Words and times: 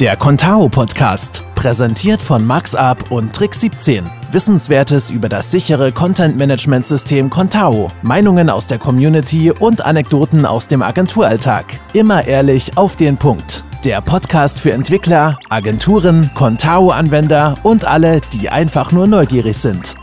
Der 0.00 0.14
Contao 0.14 0.68
Podcast, 0.68 1.42
präsentiert 1.54 2.20
von 2.20 2.46
MaxUp 2.46 3.10
und 3.10 3.34
Trick 3.34 3.54
17. 3.54 4.04
Wissenswertes 4.30 5.10
über 5.10 5.30
das 5.30 5.50
sichere 5.50 5.90
Content 5.90 6.36
Management 6.36 6.84
System 6.84 7.30
Contao, 7.30 7.90
Meinungen 8.02 8.50
aus 8.50 8.66
der 8.66 8.78
Community 8.78 9.50
und 9.50 9.86
Anekdoten 9.86 10.44
aus 10.44 10.68
dem 10.68 10.82
Agenturalltag. 10.82 11.80
Immer 11.94 12.26
ehrlich 12.26 12.76
auf 12.76 12.96
den 12.96 13.16
Punkt. 13.16 13.64
Der 13.86 14.02
Podcast 14.02 14.60
für 14.60 14.72
Entwickler, 14.72 15.38
Agenturen, 15.48 16.30
Contao-Anwender 16.34 17.56
und 17.62 17.86
alle, 17.86 18.20
die 18.34 18.50
einfach 18.50 18.92
nur 18.92 19.06
neugierig 19.06 19.56
sind. 19.56 19.94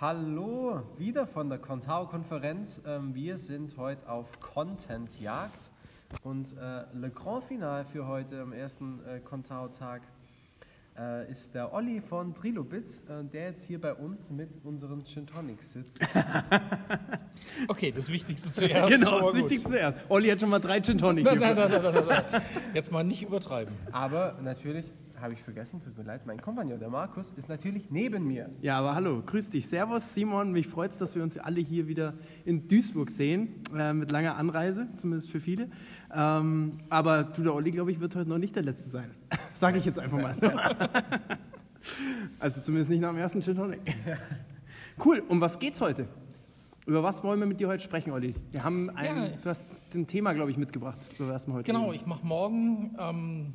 Hallo, 0.00 0.80
wieder 0.98 1.28
von 1.28 1.50
der 1.50 1.58
Contao-Konferenz. 1.58 2.82
Ähm, 2.84 3.14
wir 3.14 3.38
sind 3.38 3.76
heute 3.76 4.10
auf 4.10 4.26
Content-Jagd 4.40 5.70
und 6.22 6.56
äh, 6.56 6.84
Le 6.94 7.10
Grand 7.10 7.44
Final 7.44 7.84
für 7.84 8.06
heute 8.06 8.40
am 8.40 8.52
ersten 8.52 9.00
äh, 9.06 9.20
Contao-Tag 9.20 10.02
äh, 10.98 11.30
ist 11.30 11.54
der 11.54 11.72
Olli 11.72 12.00
von 12.00 12.34
Trilobit, 12.34 12.84
äh, 13.08 13.24
der 13.24 13.50
jetzt 13.50 13.66
hier 13.66 13.80
bei 13.80 13.94
uns 13.94 14.30
mit 14.30 14.48
unseren 14.64 15.04
Gin 15.04 15.26
Tonics 15.26 15.72
sitzt. 15.72 15.98
Okay, 17.68 17.92
das 17.94 18.10
Wichtigste 18.10 18.52
zuerst. 18.52 18.88
genau, 18.88 19.30
das. 19.30 19.36
Wichtigste 19.36 19.68
zuerst. 19.70 19.98
Olli 20.08 20.28
hat 20.28 20.40
schon 20.40 20.50
mal 20.50 20.58
drei 20.58 20.80
Gin 20.80 20.98
Tonic 20.98 21.24
Nein, 21.24 21.38
nein, 21.38 21.56
nein, 21.56 21.70
nein, 21.70 21.94
nein, 21.94 22.04
nein. 22.08 22.42
Jetzt 22.74 22.90
mal 22.90 23.04
nicht 23.04 23.22
übertreiben. 23.22 23.74
Aber 23.92 24.36
natürlich 24.42 24.84
habe 25.20 25.32
ich 25.32 25.42
vergessen, 25.42 25.80
tut 25.82 25.96
mir 25.96 26.04
leid, 26.04 26.26
mein 26.26 26.40
Kompagnon, 26.40 26.78
der 26.78 26.88
Markus, 26.90 27.32
ist 27.32 27.48
natürlich 27.48 27.90
neben 27.90 28.26
mir. 28.26 28.50
Ja, 28.60 28.78
aber 28.78 28.94
hallo, 28.94 29.22
grüß 29.24 29.50
dich. 29.50 29.66
Servus, 29.68 30.12
Simon. 30.14 30.52
Mich 30.52 30.66
freut 30.68 30.90
es, 30.92 30.98
dass 30.98 31.14
wir 31.14 31.22
uns 31.22 31.38
alle 31.38 31.60
hier 31.60 31.88
wieder 31.88 32.14
in 32.44 32.68
Duisburg 32.68 33.10
sehen, 33.10 33.48
äh, 33.76 33.92
mit 33.92 34.10
langer 34.12 34.36
Anreise, 34.36 34.86
zumindest 34.96 35.30
für 35.30 35.40
viele. 35.40 35.68
Ähm, 36.14 36.72
aber 36.90 37.24
du, 37.24 37.42
der 37.42 37.54
Olli, 37.54 37.70
glaube 37.70 37.90
ich, 37.92 38.00
wird 38.00 38.14
heute 38.14 38.28
noch 38.28 38.38
nicht 38.38 38.54
der 38.56 38.62
Letzte 38.62 38.88
sein. 38.90 39.10
Sage 39.60 39.78
ich 39.78 39.84
jetzt 39.84 39.98
einfach 39.98 40.20
mal 40.20 40.34
so. 40.34 40.50
also 42.38 42.60
zumindest 42.60 42.90
nicht 42.90 43.00
nach 43.00 43.10
dem 43.10 43.18
ersten 43.18 43.40
Gin 43.42 43.56
Tonic. 43.56 43.80
Cool, 45.04 45.22
um 45.28 45.42
was 45.42 45.58
geht's 45.58 45.82
heute? 45.82 46.08
Über 46.86 47.02
was 47.02 47.22
wollen 47.22 47.38
wir 47.38 47.46
mit 47.46 47.60
dir 47.60 47.68
heute 47.68 47.82
sprechen, 47.82 48.12
Olli? 48.12 48.34
Wir 48.50 48.64
haben 48.64 48.88
ein, 48.96 49.04
Ja. 49.04 49.28
du 49.28 49.44
hast 49.50 49.70
ein 49.94 50.06
Thema, 50.06 50.32
glaube 50.32 50.50
ich, 50.50 50.56
mitgebracht, 50.56 50.96
über 51.18 51.32
das 51.32 51.46
wir 51.46 51.52
heute 51.52 51.64
Genau, 51.70 51.90
reden. 51.90 51.96
ich 51.96 52.06
mache 52.06 52.24
morgen 52.24 52.96
ähm, 52.98 53.52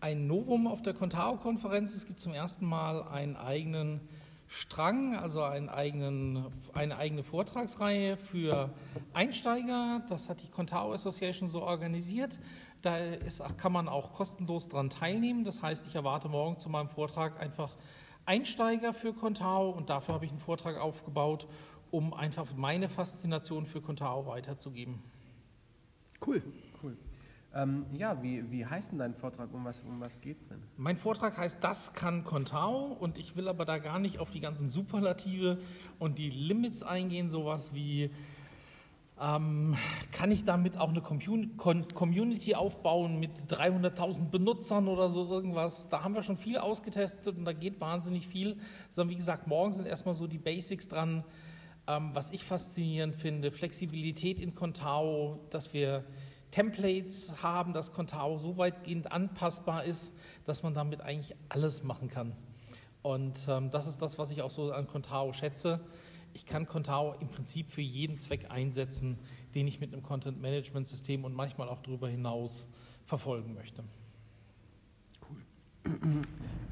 ein 0.00 0.26
Novum 0.26 0.66
auf 0.66 0.82
der 0.82 0.94
Contao-Konferenz. 0.94 1.94
Es 1.94 2.06
gibt 2.06 2.20
zum 2.20 2.34
ersten 2.34 2.66
Mal 2.66 3.02
einen 3.08 3.36
eigenen 3.36 4.00
Strang, 4.48 5.16
also 5.16 5.42
einen 5.42 5.68
eigenen, 5.68 6.46
eine 6.72 6.96
eigene 6.96 7.24
Vortragsreihe 7.24 8.16
für 8.16 8.70
Einsteiger. 9.12 10.02
Das 10.08 10.28
hat 10.28 10.42
die 10.42 10.48
Contao 10.48 10.92
Association 10.92 11.48
so 11.48 11.62
organisiert. 11.62 12.38
Da 12.82 12.98
ist, 12.98 13.42
kann 13.56 13.72
man 13.72 13.88
auch 13.88 14.12
kostenlos 14.12 14.68
dran 14.68 14.90
teilnehmen. 14.90 15.44
Das 15.44 15.62
heißt, 15.62 15.86
ich 15.86 15.94
erwarte 15.94 16.28
morgen 16.28 16.58
zu 16.58 16.68
meinem 16.68 16.88
Vortrag 16.88 17.40
einfach 17.40 17.74
Einsteiger 18.26 18.92
für 18.92 19.12
Contao 19.12 19.70
und 19.70 19.90
dafür 19.90 20.14
habe 20.14 20.24
ich 20.24 20.30
einen 20.30 20.40
Vortrag 20.40 20.76
aufgebaut, 20.78 21.46
um 21.90 22.12
einfach 22.12 22.46
meine 22.54 22.88
Faszination 22.88 23.66
für 23.66 23.80
Contao 23.80 24.26
weiterzugeben. 24.26 25.00
Cool. 26.24 26.42
Ähm, 27.56 27.86
ja, 27.94 28.22
wie, 28.22 28.50
wie 28.50 28.66
heißt 28.66 28.92
denn 28.92 28.98
dein 28.98 29.14
Vortrag? 29.14 29.52
Um 29.54 29.64
was, 29.64 29.82
um 29.82 29.98
was 29.98 30.20
geht's 30.20 30.46
denn? 30.48 30.58
Mein 30.76 30.98
Vortrag 30.98 31.38
heißt 31.38 31.56
Das 31.62 31.94
kann 31.94 32.22
Contao 32.22 32.96
und 33.00 33.16
ich 33.16 33.34
will 33.34 33.48
aber 33.48 33.64
da 33.64 33.78
gar 33.78 33.98
nicht 33.98 34.18
auf 34.18 34.30
die 34.30 34.40
ganzen 34.40 34.68
Superlative 34.68 35.58
und 35.98 36.18
die 36.18 36.28
Limits 36.28 36.82
eingehen, 36.82 37.30
sowas 37.30 37.72
wie 37.72 38.10
ähm, 39.18 39.74
kann 40.12 40.30
ich 40.30 40.44
damit 40.44 40.76
auch 40.76 40.90
eine 40.90 41.00
Community 41.00 42.54
aufbauen 42.54 43.18
mit 43.18 43.30
300.000 43.48 44.28
Benutzern 44.28 44.86
oder 44.88 45.08
so 45.08 45.26
irgendwas. 45.26 45.88
Da 45.88 46.04
haben 46.04 46.14
wir 46.14 46.22
schon 46.22 46.36
viel 46.36 46.58
ausgetestet 46.58 47.38
und 47.38 47.46
da 47.46 47.54
geht 47.54 47.80
wahnsinnig 47.80 48.28
viel. 48.28 48.58
Sondern 48.90 49.14
wie 49.14 49.16
gesagt, 49.16 49.46
morgen 49.46 49.72
sind 49.72 49.86
erstmal 49.86 50.14
so 50.14 50.26
die 50.26 50.36
Basics 50.36 50.88
dran. 50.88 51.24
Ähm, 51.86 52.10
was 52.12 52.32
ich 52.32 52.44
faszinierend 52.44 53.14
finde, 53.14 53.50
Flexibilität 53.50 54.40
in 54.40 54.54
Contao, 54.54 55.40
dass 55.48 55.72
wir 55.72 56.04
Templates 56.56 57.42
haben, 57.42 57.74
dass 57.74 57.92
Contao 57.92 58.38
so 58.38 58.56
weitgehend 58.56 59.12
anpassbar 59.12 59.84
ist, 59.84 60.10
dass 60.46 60.62
man 60.62 60.72
damit 60.72 61.02
eigentlich 61.02 61.36
alles 61.50 61.82
machen 61.82 62.08
kann. 62.08 62.32
Und 63.02 63.46
ähm, 63.46 63.70
das 63.70 63.86
ist 63.86 64.00
das, 64.00 64.18
was 64.18 64.30
ich 64.30 64.40
auch 64.40 64.50
so 64.50 64.72
an 64.72 64.86
Contao 64.86 65.34
schätze. 65.34 65.80
Ich 66.32 66.46
kann 66.46 66.66
Contao 66.66 67.12
im 67.20 67.28
Prinzip 67.28 67.70
für 67.70 67.82
jeden 67.82 68.18
Zweck 68.18 68.50
einsetzen, 68.50 69.18
den 69.54 69.68
ich 69.68 69.80
mit 69.80 69.92
einem 69.92 70.02
Content-Management-System 70.02 71.26
und 71.26 71.34
manchmal 71.34 71.68
auch 71.68 71.80
darüber 71.80 72.08
hinaus 72.08 72.66
verfolgen 73.04 73.52
möchte. 73.52 73.84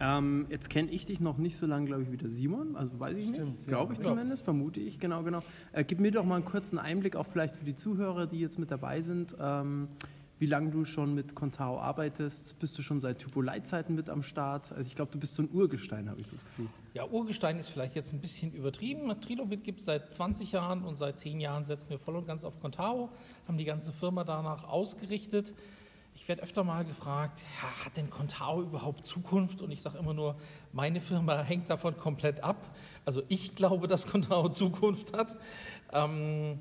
Ähm, 0.00 0.46
jetzt 0.50 0.70
kenne 0.70 0.90
ich 0.90 1.06
dich 1.06 1.20
noch 1.20 1.38
nicht 1.38 1.56
so 1.56 1.66
lange, 1.66 1.86
glaube 1.86 2.02
ich, 2.02 2.10
wie 2.10 2.16
der 2.16 2.28
Simon. 2.30 2.74
Also 2.76 2.98
weiß 2.98 3.16
ich 3.16 3.28
Stimmt, 3.28 3.56
nicht. 3.56 3.68
Glaube 3.68 3.92
ich 3.92 4.00
Ja. 4.00 4.06
zumindest, 4.06 4.44
vermute 4.44 4.80
ich, 4.80 4.98
genau, 4.98 5.22
genau. 5.22 5.40
Äh, 5.72 5.84
gib 5.84 6.00
mir 6.00 6.10
doch 6.10 6.24
mal 6.24 6.36
einen 6.36 6.44
kurzen 6.44 6.78
Einblick, 6.78 7.14
auch 7.16 7.26
vielleicht 7.26 7.54
für 7.56 7.64
die 7.64 7.76
Zuhörer, 7.76 8.26
die 8.26 8.40
jetzt 8.40 8.58
mit 8.58 8.70
dabei 8.70 9.00
sind, 9.02 9.36
ähm, 9.40 9.88
wie 10.40 10.46
lange 10.46 10.72
du 10.72 10.84
schon 10.84 11.14
mit 11.14 11.36
Contao 11.36 11.78
arbeitest. 11.78 12.58
Bist 12.58 12.76
du 12.76 12.82
schon 12.82 12.98
seit 12.98 13.20
Typo-Leitzeiten 13.20 13.94
mit 13.94 14.10
am 14.10 14.24
Start? 14.24 14.72
Also 14.72 14.88
ich 14.88 14.96
glaube, 14.96 15.12
du 15.12 15.18
bist 15.20 15.36
so 15.36 15.42
ein 15.44 15.48
Urgestein, 15.52 16.10
habe 16.10 16.20
ich 16.20 16.26
so 16.26 16.34
das 16.34 16.44
Gefühl. 16.44 16.66
Ja, 16.92 17.06
Urgestein 17.06 17.58
ist 17.60 17.68
vielleicht 17.68 17.94
jetzt 17.94 18.12
ein 18.12 18.20
bisschen 18.20 18.52
übertrieben. 18.52 19.08
Trilobit 19.20 19.62
gibt 19.62 19.78
es 19.78 19.86
seit 19.86 20.10
20 20.10 20.50
Jahren 20.50 20.82
und 20.82 20.98
seit 20.98 21.20
10 21.20 21.38
Jahren 21.40 21.64
setzen 21.64 21.90
wir 21.90 22.00
voll 22.00 22.16
und 22.16 22.26
ganz 22.26 22.44
auf 22.44 22.60
Contao, 22.60 23.10
haben 23.46 23.56
die 23.58 23.64
ganze 23.64 23.92
Firma 23.92 24.24
danach 24.24 24.64
ausgerichtet. 24.64 25.54
Ich 26.16 26.28
werde 26.28 26.42
öfter 26.42 26.62
mal 26.62 26.84
gefragt, 26.84 27.44
ja, 27.60 27.84
hat 27.84 27.96
denn 27.96 28.08
Contao 28.08 28.62
überhaupt 28.62 29.04
Zukunft? 29.04 29.60
Und 29.60 29.72
ich 29.72 29.82
sage 29.82 29.98
immer 29.98 30.14
nur, 30.14 30.36
meine 30.72 31.00
Firma 31.00 31.42
hängt 31.42 31.68
davon 31.68 31.96
komplett 31.98 32.42
ab. 32.42 32.56
Also 33.04 33.22
ich 33.28 33.56
glaube, 33.56 33.88
dass 33.88 34.06
Contao 34.06 34.48
Zukunft 34.50 35.12
hat. 35.12 35.36
Ähm, 35.92 36.60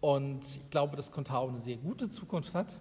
und 0.00 0.44
ich 0.44 0.68
glaube, 0.70 0.96
dass 0.96 1.12
Contao 1.12 1.48
eine 1.48 1.60
sehr 1.60 1.76
gute 1.76 2.10
Zukunft 2.10 2.54
hat. 2.56 2.76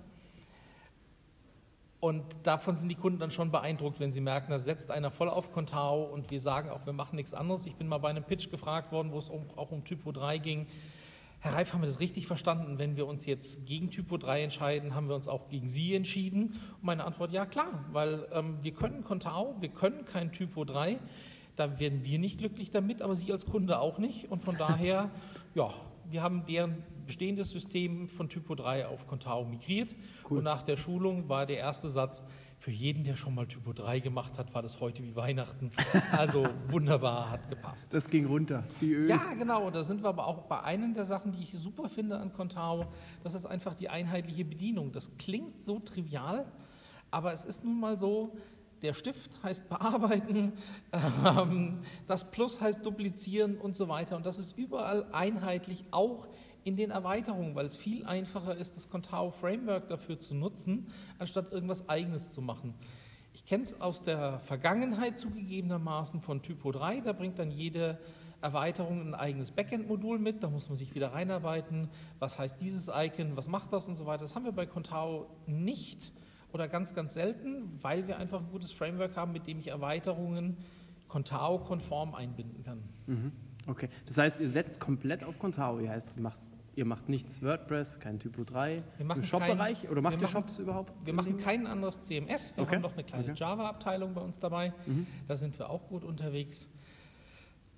Und 2.00 2.23
davon 2.44 2.75
sind 2.75 2.89
die 2.89 2.95
Kunden 2.95 3.19
dann 3.19 3.31
schon 3.31 3.51
beeindruckt, 3.51 4.00
wenn 4.00 4.11
sie 4.11 4.22
merken, 4.22 4.51
da 4.51 4.59
setzt 4.59 4.89
einer 4.89 5.11
voll 5.11 5.29
auf 5.29 5.51
Contao 5.51 6.03
und 6.03 6.31
wir 6.31 6.39
sagen 6.39 6.69
auch, 6.69 6.85
wir 6.85 6.94
machen 6.94 7.16
nichts 7.16 7.33
anderes. 7.33 7.66
Ich 7.67 7.75
bin 7.75 7.88
mal 7.88 7.97
bei 8.00 8.09
einem 8.09 8.23
Pitch 8.23 8.50
gefragt 8.50 8.91
worden, 8.91 9.11
wo 9.11 9.19
es 9.19 9.29
auch 9.29 9.72
um 9.72 9.83
Typo 9.83 10.11
3 10.11 10.38
ging. 10.39 10.67
Herr 11.40 11.53
Reif, 11.53 11.72
haben 11.72 11.81
wir 11.81 11.88
das 11.88 12.00
richtig 12.00 12.25
verstanden? 12.25 12.80
Wenn 12.80 12.98
wir 12.98 13.06
uns 13.06 13.28
jetzt 13.28 13.68
gegen 13.68 13.92
Typo 13.92 14.18
3 14.18 14.42
entscheiden, 14.44 14.96
haben 14.96 15.08
wir 15.08 15.16
uns 15.16 15.28
auch 15.28 15.50
gegen 15.50 15.70
Sie 15.70 15.94
entschieden? 15.94 16.59
Und 16.78 16.84
meine 16.84 17.06
Antwort, 17.06 17.31
ja 17.31 17.46
klar, 17.46 17.86
weil 17.92 18.28
ähm, 18.31 18.58
wir 18.64 18.72
können 18.72 19.03
Contao, 19.03 19.56
wir 19.59 19.70
können 19.70 20.06
kein 20.06 20.31
Typo 20.31 20.66
3. 20.66 20.98
Da 21.56 21.80
werden 21.80 22.03
wir 22.03 22.18
nicht 22.18 22.40
glücklich 22.40 22.72
damit, 22.72 23.03
aber 23.03 23.16
Sie 23.16 23.31
als 23.31 23.46
Kunde 23.46 23.80
auch 23.80 24.00
nicht. 24.00 24.31
Und 24.31 24.42
von 24.42 24.58
daher, 24.58 25.12
ja, 25.53 25.72
wir 26.09 26.24
haben 26.24 26.44
deren 26.48 26.84
bestehendes 27.06 27.52
System 27.52 28.08
von 28.08 28.30
Typo 28.30 28.56
3 28.56 28.88
auf 28.88 29.06
Contao 29.06 29.46
migriert. 29.46 29.96
Und 30.28 30.44
nach 30.44 30.64
der 30.64 30.78
Schulung 30.78 31.30
war 31.30 31.46
der 31.46 31.58
erste 31.58 31.88
Satz, 31.88 32.24
für 32.57 32.72
jeden, 32.72 33.03
der 33.03 33.16
schon 33.16 33.35
mal 33.35 33.45
Typo 33.45 33.72
3 33.72 34.00
gemacht 34.00 34.38
hat, 34.38 34.53
war 34.56 34.62
das 34.62 34.81
heute 34.81 35.03
wie 35.03 35.16
Weihnachten. 35.16 35.72
Also 36.12 36.47
wunderbar, 36.69 37.29
hat 37.29 37.50
gepasst. 37.50 37.94
Das 37.94 38.09
ging 38.09 38.25
runter, 38.25 38.63
wie 38.79 38.94
Öl. 38.94 39.09
Ja, 39.09 39.34
genau. 39.34 39.69
Da 39.69 39.84
sind 39.84 40.01
wir 40.01 40.09
aber 40.09 40.25
auch 40.25 40.44
bei 40.44 40.62
einer 40.63 40.91
der 40.94 41.06
Sachen, 41.06 41.31
die 41.31 41.44
ich 41.44 41.51
super 41.51 41.90
finde 41.90 42.18
an 42.18 42.34
Contao. 42.34 42.85
Das 43.23 43.35
ist 43.35 43.45
einfach 43.45 43.75
die 43.75 43.90
einheitliche 43.90 44.45
Bedienung. 44.45 44.91
Das 44.91 45.16
klingt 45.18 45.62
so 45.62 45.79
trivial, 45.79 46.45
aber 47.12 47.34
es 47.34 47.45
ist 47.45 47.63
nun 47.63 47.79
mal 47.79 47.97
so, 47.97 48.35
der 48.81 48.94
Stift 48.94 49.31
heißt 49.44 49.69
bearbeiten, 49.69 50.53
ähm, 51.25 51.79
das 52.07 52.29
Plus 52.31 52.62
heißt 52.62 52.85
duplizieren 52.85 53.57
und 53.57 53.75
so 53.75 53.88
weiter. 53.88 54.16
Und 54.16 54.25
das 54.25 54.39
ist 54.39 54.57
überall 54.57 55.06
einheitlich, 55.12 55.85
auch 55.91 56.28
in 56.28 56.31
den 56.75 56.91
Erweiterungen, 56.91 57.55
weil 57.55 57.66
es 57.66 57.78
viel 57.78 58.05
einfacher 58.05 58.55
ist, 58.55 58.75
das 58.75 58.89
Contao 58.89 59.31
Framework 59.31 59.88
dafür 59.88 60.19
zu 60.19 60.35
nutzen, 60.35 60.88
anstatt 61.19 61.51
irgendwas 61.51 61.88
Eigenes 61.88 62.33
zu 62.33 62.42
machen. 62.42 62.74
Ich 63.33 63.45
kenne 63.45 63.63
es 63.63 63.80
aus 63.80 64.01
der 64.01 64.39
Vergangenheit 64.39 65.19
zugegebenermaßen 65.19 66.21
von 66.21 66.42
Typo 66.42 66.71
3, 66.71 67.01
da 67.01 67.13
bringt 67.13 67.39
dann 67.39 67.51
jede 67.51 68.00
Erweiterung 68.42 69.01
ein 69.01 69.15
eigenes 69.15 69.51
Backend-Modul 69.51 70.19
mit, 70.19 70.44
da 70.44 70.50
muss 70.50 70.69
man 70.69 70.77
sich 70.77 70.94
wieder 70.94 71.13
reinarbeiten, 71.13 71.89
was 72.19 72.38
heißt 72.38 72.59
dieses 72.62 72.89
Icon, 72.94 73.36
was 73.36 73.47
macht 73.47 73.74
das 73.74 73.88
und 73.88 73.95
so 73.95 74.06
weiter. 74.06 74.24
Das 74.24 74.36
haben 74.36 74.45
wir 74.45 74.51
bei 74.51 74.65
Contao 74.65 75.27
nicht 75.47 76.12
oder 76.51 76.68
ganz, 76.68 76.94
ganz 76.94 77.13
selten, 77.13 77.77
weil 77.81 78.07
wir 78.07 78.18
einfach 78.18 78.39
ein 78.39 78.50
gutes 78.51 78.71
Framework 78.71 79.15
haben, 79.15 79.31
mit 79.31 79.47
dem 79.47 79.59
ich 79.59 79.68
Erweiterungen 79.68 80.57
Contao-konform 81.07 82.15
einbinden 82.15 82.63
kann. 82.63 82.83
Mhm. 83.06 83.31
Okay, 83.68 83.89
das 84.06 84.18
heißt, 84.18 84.39
ihr 84.39 84.50
setzt 84.50 84.80
komplett 84.80 85.24
auf 85.24 85.39
Contao. 85.39 85.80
Ihr, 85.80 85.89
heißt, 85.89 86.19
macht, 86.19 86.39
ihr 86.77 86.85
macht 86.85 87.09
nichts 87.09 87.41
WordPress, 87.41 88.00
kein 88.00 88.19
Typo 88.19 88.44
3 88.44 88.83
Wir 88.97 89.06
machen 89.06 89.18
im 89.21 89.24
Shop-Bereich? 89.25 89.81
kein- 89.81 89.89
Oder 89.91 90.01
macht 90.01 90.21
ihr 90.21 90.27
Shops 90.27 90.59
überhaupt? 90.59 90.94
Wir 91.03 91.13
machen 91.13 91.38
kein 91.39 91.65
anderes 91.65 92.03
CMS. 92.03 92.56
Wir 92.56 92.63
Okay. 92.63 92.75
haben 92.75 92.83
noch 92.83 92.94
eine 92.94 93.03
kleine 93.03 93.24
Okay. 93.25 93.33
Java-Abteilung 93.35 94.13
bei 94.13 94.21
uns 94.21 94.39
dabei. 94.39 94.74
Da 95.27 95.35
sind 95.35 95.57
wir 95.57 95.69
auch 95.71 95.88
gut 95.89 96.03
unterwegs. 96.03 96.69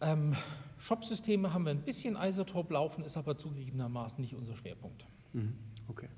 Ähm, 0.02 0.36
Shop-Systeme 0.80 1.54
haben 1.54 1.64
wir 1.64 1.72
ein 1.72 1.82
bisschen 1.82 2.18
Isotope 2.18 2.74
laufen, 2.74 3.04
ist 3.06 3.16
aber 3.18 3.38
zugegebenermaßen 3.38 4.22
nicht 4.22 4.36
unser 4.36 4.56
Schwerpunkt. 4.56 5.06
Mhm. 5.34 5.56
Okay. 5.88 6.10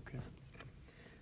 okay. 0.00 0.18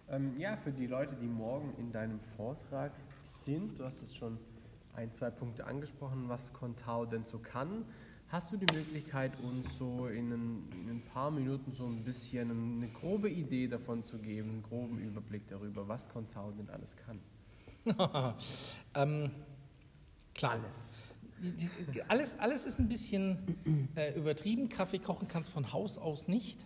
Ähm, 0.09 0.39
ja, 0.39 0.57
für 0.57 0.71
die 0.73 0.87
Leute, 0.87 1.17
die 1.21 1.27
morgen 1.27 1.75
in 1.79 1.91
deinem 1.93 2.21
Vortrag 2.37 2.93
sind, 3.25 3.79
du 3.81 3.85
hast 3.85 4.01
es 4.03 4.15
schon 4.15 4.39
ein, 4.95 5.13
zwei 5.13 5.31
Punkte 5.31 5.67
angesprochen, 5.67 6.29
was 6.29 6.53
Contao 6.53 7.05
denn 7.05 7.25
so 7.25 7.39
kann. 7.39 7.85
Hast 8.35 8.51
du 8.51 8.57
die 8.57 8.75
Möglichkeit, 8.75 9.31
uns 9.45 9.79
so 9.79 10.09
in 10.09 10.33
ein, 10.33 10.69
in 10.73 10.91
ein, 10.91 11.03
paar 11.13 11.31
Minuten 11.31 11.73
so 11.73 11.87
ein 11.87 12.03
bisschen 12.03 12.51
eine 12.51 12.89
grobe 12.89 13.31
Idee 13.31 13.69
davon 13.69 14.03
zu 14.03 14.19
geben, 14.19 14.51
einen 14.51 14.63
groben 14.65 14.99
Überblick 14.99 15.47
darüber, 15.47 15.87
was 15.87 16.09
Contao 16.09 16.51
denn 16.51 16.69
alles 16.69 16.97
kann? 16.97 17.21
ähm, 18.97 19.31
klar. 20.35 20.55
Alles. 20.55 20.95
Alles, 22.09 22.37
alles 22.41 22.67
ist 22.67 22.81
ein 22.81 22.89
bisschen 22.89 23.39
äh, 23.95 24.19
übertrieben. 24.19 24.69
Kaffee 24.69 24.99
kochen 24.99 25.29
kannst 25.29 25.51
von 25.51 25.73
Haus 25.73 25.97
aus 25.97 26.27
nicht. 26.27 26.59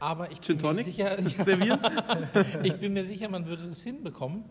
Aber 0.00 0.32
ich 0.32 0.40
bin, 0.40 0.60
mir 0.60 0.82
sicher, 0.82 1.16
ich 2.64 2.74
bin 2.80 2.92
mir 2.92 3.04
sicher, 3.04 3.28
man 3.28 3.46
würde 3.46 3.68
es 3.68 3.84
hinbekommen, 3.84 4.42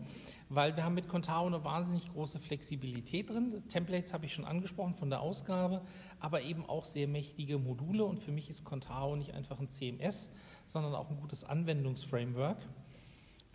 weil 0.54 0.76
wir 0.76 0.84
haben 0.84 0.94
mit 0.94 1.08
Contao 1.08 1.46
eine 1.46 1.64
wahnsinnig 1.64 2.12
große 2.12 2.38
Flexibilität 2.38 3.30
drin. 3.30 3.62
Templates 3.68 4.12
habe 4.12 4.26
ich 4.26 4.34
schon 4.34 4.44
angesprochen 4.44 4.94
von 4.94 5.10
der 5.10 5.20
Ausgabe, 5.20 5.82
aber 6.20 6.42
eben 6.42 6.64
auch 6.66 6.84
sehr 6.84 7.08
mächtige 7.08 7.58
Module. 7.58 8.04
Und 8.04 8.20
für 8.20 8.32
mich 8.32 8.50
ist 8.50 8.64
Contao 8.64 9.16
nicht 9.16 9.34
einfach 9.34 9.58
ein 9.58 9.68
CMS, 9.68 10.30
sondern 10.66 10.94
auch 10.94 11.10
ein 11.10 11.16
gutes 11.16 11.44
Anwendungsframework, 11.44 12.58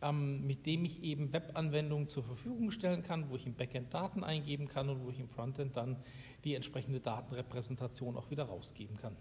ähm, 0.02 0.46
mit 0.46 0.66
dem 0.66 0.86
ich 0.86 1.04
eben 1.04 1.32
Webanwendungen 1.34 2.08
zur 2.08 2.24
Verfügung 2.24 2.72
stellen 2.72 3.04
kann, 3.04 3.30
wo 3.30 3.36
ich 3.36 3.46
im 3.46 3.54
Backend 3.54 3.94
Daten 3.94 4.24
eingeben 4.24 4.68
kann 4.68 4.90
und 4.90 5.04
wo 5.04 5.10
ich 5.10 5.20
im 5.20 5.30
Frontend 5.30 5.78
dann 5.78 5.98
die 6.44 6.56
entsprechende 6.56 7.00
Datenrepräsentation 7.00 8.18
auch 8.18 8.30
wieder 8.30 8.46
rausgeben 8.46 8.98
kann. 8.98 9.16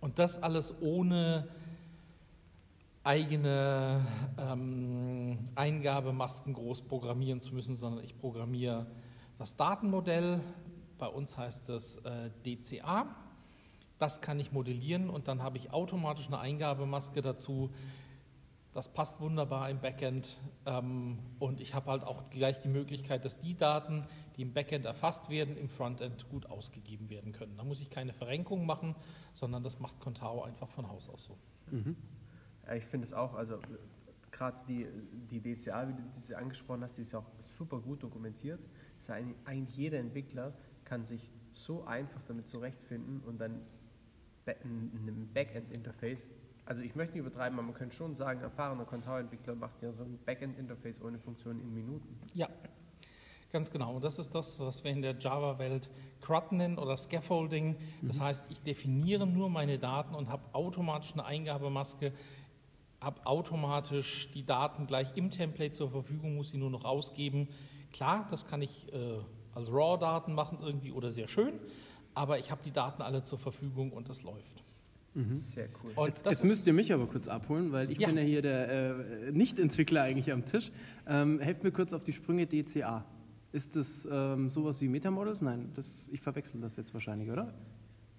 Und 0.00 0.18
das 0.18 0.42
alles 0.42 0.74
ohne 0.82 1.48
eigene 3.04 4.00
ähm, 4.38 5.38
Eingabemasken 5.54 6.54
groß 6.54 6.82
programmieren 6.82 7.40
zu 7.40 7.54
müssen, 7.54 7.76
sondern 7.76 8.02
ich 8.02 8.18
programmiere 8.18 8.86
das 9.38 9.56
Datenmodell. 9.56 10.40
Bei 10.98 11.06
uns 11.06 11.36
heißt 11.36 11.68
es 11.68 11.98
äh, 11.98 12.30
DCA. 12.44 13.14
Das 13.98 14.20
kann 14.20 14.40
ich 14.40 14.52
modellieren 14.52 15.10
und 15.10 15.28
dann 15.28 15.42
habe 15.42 15.58
ich 15.58 15.72
automatisch 15.72 16.26
eine 16.26 16.38
Eingabemaske 16.38 17.20
dazu. 17.20 17.70
Das 18.72 18.88
passt 18.88 19.20
wunderbar 19.20 19.70
im 19.70 19.80
Backend 19.80 20.26
ähm, 20.66 21.18
und 21.38 21.60
ich 21.60 21.74
habe 21.74 21.90
halt 21.90 22.02
auch 22.02 22.28
gleich 22.30 22.60
die 22.60 22.68
Möglichkeit, 22.68 23.24
dass 23.24 23.38
die 23.38 23.54
Daten, 23.54 24.04
die 24.36 24.42
im 24.42 24.52
Backend 24.52 24.84
erfasst 24.84 25.28
werden, 25.28 25.56
im 25.56 25.68
Frontend 25.68 26.28
gut 26.28 26.46
ausgegeben 26.46 27.08
werden 27.08 27.32
können. 27.32 27.56
Da 27.56 27.62
muss 27.62 27.80
ich 27.80 27.90
keine 27.90 28.12
Verrenkung 28.12 28.66
machen, 28.66 28.96
sondern 29.32 29.62
das 29.62 29.78
macht 29.78 30.00
Contao 30.00 30.42
einfach 30.42 30.68
von 30.70 30.88
Haus 30.88 31.08
aus 31.08 31.24
so. 31.24 31.36
Mhm. 31.70 31.96
Ja, 32.66 32.74
ich 32.74 32.84
finde 32.86 33.06
es 33.06 33.12
auch, 33.12 33.34
also 33.34 33.58
gerade 34.30 34.56
die, 34.68 34.86
die 35.30 35.40
DCA, 35.40 35.88
wie 35.88 35.92
du 35.92 36.02
sie 36.18 36.34
angesprochen 36.34 36.82
hast, 36.82 36.96
die 36.96 37.02
ist 37.02 37.12
ja 37.12 37.20
auch 37.20 37.30
super 37.58 37.78
gut 37.78 38.02
dokumentiert. 38.02 38.60
Das 39.00 39.10
heißt, 39.10 39.26
eigentlich 39.44 39.76
jeder 39.76 39.98
Entwickler 39.98 40.52
kann 40.84 41.04
sich 41.04 41.30
so 41.52 41.84
einfach 41.84 42.20
damit 42.26 42.48
zurechtfinden 42.48 43.20
und 43.20 43.40
dann 43.40 43.60
ein 44.46 45.30
Backend-Interface 45.32 46.28
also 46.66 46.82
ich 46.82 46.94
möchte 46.94 47.14
nicht 47.14 47.26
übertreiben, 47.26 47.58
aber 47.58 47.66
man 47.66 47.74
könnte 47.74 47.94
schon 47.94 48.14
sagen, 48.14 48.38
ein 48.38 48.44
erfahrener 48.44 48.84
Contao-Entwickler 48.84 49.54
macht 49.54 49.82
ja 49.82 49.92
so 49.92 50.02
ein 50.02 50.18
Backend-Interface 50.24 51.02
ohne 51.02 51.18
Funktion 51.18 51.60
in 51.60 51.74
Minuten. 51.74 52.18
Ja, 52.32 52.48
Ganz 53.52 53.70
genau. 53.70 53.94
Und 53.94 54.04
das 54.04 54.18
ist 54.18 54.34
das, 54.34 54.58
was 54.58 54.82
wir 54.82 54.90
in 54.90 55.00
der 55.00 55.16
Java-Welt 55.16 55.88
CRUD 56.20 56.50
nennen 56.50 56.76
oder 56.76 56.96
Scaffolding. 56.96 57.76
Das 58.02 58.18
mhm. 58.18 58.22
heißt, 58.22 58.44
ich 58.48 58.60
definiere 58.62 59.28
nur 59.28 59.48
meine 59.48 59.78
Daten 59.78 60.16
und 60.16 60.28
habe 60.28 60.42
automatisch 60.52 61.12
eine 61.12 61.24
Eingabemaske, 61.24 62.12
habe 63.04 63.26
automatisch 63.26 64.30
die 64.32 64.44
Daten 64.44 64.86
gleich 64.86 65.16
im 65.16 65.30
Template 65.30 65.72
zur 65.72 65.90
Verfügung, 65.90 66.36
muss 66.36 66.50
sie 66.50 66.58
nur 66.58 66.70
noch 66.70 66.84
ausgeben. 66.84 67.48
Klar, 67.92 68.26
das 68.30 68.46
kann 68.46 68.62
ich 68.62 68.92
äh, 68.92 69.18
als 69.54 69.70
RAW-Daten 69.70 70.34
machen 70.34 70.58
irgendwie 70.62 70.92
oder 70.92 71.12
sehr 71.12 71.28
schön, 71.28 71.54
aber 72.14 72.38
ich 72.38 72.50
habe 72.50 72.62
die 72.64 72.72
Daten 72.72 73.02
alle 73.02 73.22
zur 73.22 73.38
Verfügung 73.38 73.92
und 73.92 74.08
das 74.08 74.22
läuft. 74.22 74.64
Mhm. 75.14 75.36
Sehr 75.36 75.68
cool. 75.82 75.92
Und 75.94 76.08
jetzt, 76.08 76.26
jetzt 76.26 76.44
müsst 76.44 76.66
ihr 76.66 76.72
mich 76.72 76.92
aber 76.92 77.06
kurz 77.06 77.28
abholen, 77.28 77.70
weil 77.70 77.90
ich 77.90 77.98
ja. 77.98 78.08
bin 78.08 78.16
ja 78.16 78.24
hier 78.24 78.42
der 78.42 78.68
äh, 78.68 79.32
Nicht-Entwickler 79.32 80.02
eigentlich 80.02 80.32
am 80.32 80.44
Tisch. 80.44 80.72
Ähm, 81.06 81.38
helft 81.38 81.62
mir 81.62 81.70
kurz 81.70 81.92
auf 81.92 82.02
die 82.02 82.12
Sprünge 82.12 82.46
DCA. 82.46 83.04
Ist 83.52 83.76
das 83.76 84.08
ähm, 84.10 84.50
sowas 84.50 84.80
wie 84.80 84.88
Metamodels? 84.88 85.40
Nein, 85.40 85.70
das, 85.76 86.08
ich 86.08 86.20
verwechsel 86.20 86.60
das 86.60 86.74
jetzt 86.74 86.92
wahrscheinlich, 86.92 87.30
oder? 87.30 87.54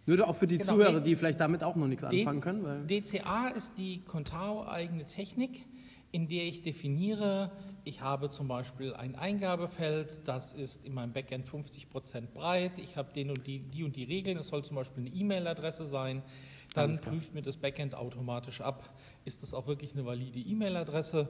Nur 0.06 0.28
auch 0.28 0.36
für 0.36 0.48
die 0.48 0.58
genau, 0.58 0.74
Zuhörer, 0.74 1.00
die 1.00 1.16
vielleicht 1.16 1.40
damit 1.40 1.64
auch 1.64 1.76
noch 1.76 1.88
nichts 1.88 2.04
anfangen 2.04 2.42
können. 2.42 2.88
DCA 2.88 3.48
ist 3.50 3.78
die 3.78 4.02
Contao-eigene 4.02 5.06
Technik, 5.06 5.66
in 6.12 6.28
der 6.28 6.46
ich 6.46 6.62
definiere, 6.62 7.52
ich 7.84 8.02
habe 8.02 8.30
zum 8.30 8.48
Beispiel 8.48 8.94
ein 8.94 9.16
Eingabefeld, 9.16 10.22
das 10.26 10.54
ist 10.54 10.86
in 10.86 10.94
meinem 10.94 11.14
Backend 11.14 11.48
50% 11.48 12.28
breit, 12.34 12.72
ich 12.78 12.98
habe 12.98 13.14
den 13.14 13.30
und 13.30 13.46
die, 13.46 13.60
die 13.60 13.84
und 13.84 13.96
die 13.96 14.04
Regeln, 14.04 14.38
es 14.38 14.48
soll 14.48 14.64
zum 14.64 14.76
Beispiel 14.76 15.06
eine 15.06 15.16
E-Mail-Adresse 15.16 15.86
sein, 15.86 16.24
dann 16.74 17.00
prüft 17.00 17.34
mir 17.34 17.42
das 17.42 17.58
Backend 17.58 17.96
automatisch 17.96 18.62
ab, 18.62 18.90
ist 19.24 19.44
das 19.44 19.54
auch 19.54 19.68
wirklich 19.68 19.94
eine 19.94 20.06
valide 20.06 20.40
E-Mail-Adresse 20.40 21.30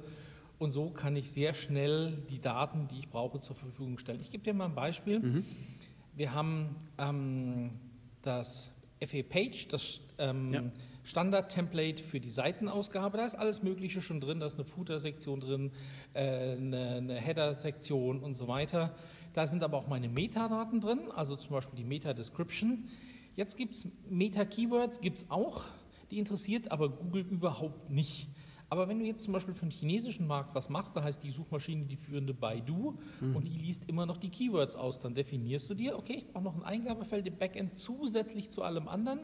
und 0.60 0.72
so 0.72 0.90
kann 0.90 1.16
ich 1.16 1.32
sehr 1.32 1.54
schnell 1.54 2.24
die 2.30 2.40
Daten, 2.40 2.88
die 2.88 3.00
ich 3.00 3.10
brauche, 3.10 3.40
zur 3.40 3.56
Verfügung 3.56 3.98
stellen. 3.98 4.22
Ich 4.22 4.32
gebe 4.32 4.44
dir 4.44 4.54
mal 4.54 4.66
ein 4.66 4.76
Beispiel. 4.76 5.20
Mhm. 5.20 5.46
Wir 6.16 6.34
haben 6.34 6.76
ähm, 6.98 7.72
das 8.26 8.72
FA-Page, 9.06 9.68
das 9.68 10.02
ähm, 10.18 10.54
ja. 10.54 10.64
Standard-Template 11.04 12.04
für 12.04 12.20
die 12.20 12.30
Seitenausgabe. 12.30 13.18
Da 13.18 13.26
ist 13.26 13.36
alles 13.36 13.62
Mögliche 13.62 14.02
schon 14.02 14.20
drin. 14.20 14.40
Da 14.40 14.48
ist 14.48 14.56
eine 14.56 14.66
Footer-Sektion 14.66 15.40
drin, 15.40 15.72
äh, 16.14 16.54
eine, 16.54 16.96
eine 16.98 17.16
Header-Sektion 17.16 18.20
und 18.20 18.36
so 18.36 18.48
weiter. 18.48 18.96
Da 19.34 19.48
sind 19.48 19.64
aber 19.64 19.78
auch 19.78 19.88
meine 19.88 20.08
Metadaten 20.08 20.80
drin, 20.80 21.12
also 21.14 21.36
zum 21.36 21.52
Beispiel 21.52 21.78
die 21.78 21.84
Meta-Description. 21.84 22.88
Jetzt 23.36 23.58
gibt 23.58 23.76
es 23.76 23.88
Meta-Keywords, 24.10 25.02
gibt 25.02 25.18
es 25.18 25.30
auch. 25.30 25.66
Die 26.10 26.20
interessiert 26.20 26.72
aber 26.72 26.90
Google 26.90 27.26
überhaupt 27.30 27.90
nicht. 27.90 28.30
Aber 28.70 28.88
wenn 28.88 29.00
du 29.00 29.06
jetzt 29.06 29.24
zum 29.24 29.34
Beispiel 29.34 29.54
für 29.54 29.66
den 29.66 29.72
chinesischen 29.72 30.28
Markt 30.28 30.56
was 30.56 30.70
machst, 30.70 30.96
da 30.96 31.04
heißt 31.04 31.24
die 31.24 31.32
Suchmaschine 31.32 31.86
die 31.86 31.96
führende 31.96 32.34
Baidu 32.34 32.98
mhm. 33.22 33.36
und 33.36 33.48
die 33.48 33.58
liest 33.58 33.84
immer 33.88 34.06
noch 34.06 34.18
die 34.18 34.30
Keywords 34.30 34.76
aus, 34.76 35.00
dann 35.00 35.14
definierst 35.14 35.70
du 35.70 35.76
dir, 35.76 35.98
okay, 35.98 36.14
ich 36.14 36.28
brauche 36.28 36.44
noch 36.44 36.56
ein 36.56 36.64
Eingabefeld 36.64 37.28
im 37.28 37.38
Backend 37.38 37.78
zusätzlich 37.78 38.50
zu 38.50 38.64
allem 38.64 38.88
anderen. 38.88 39.20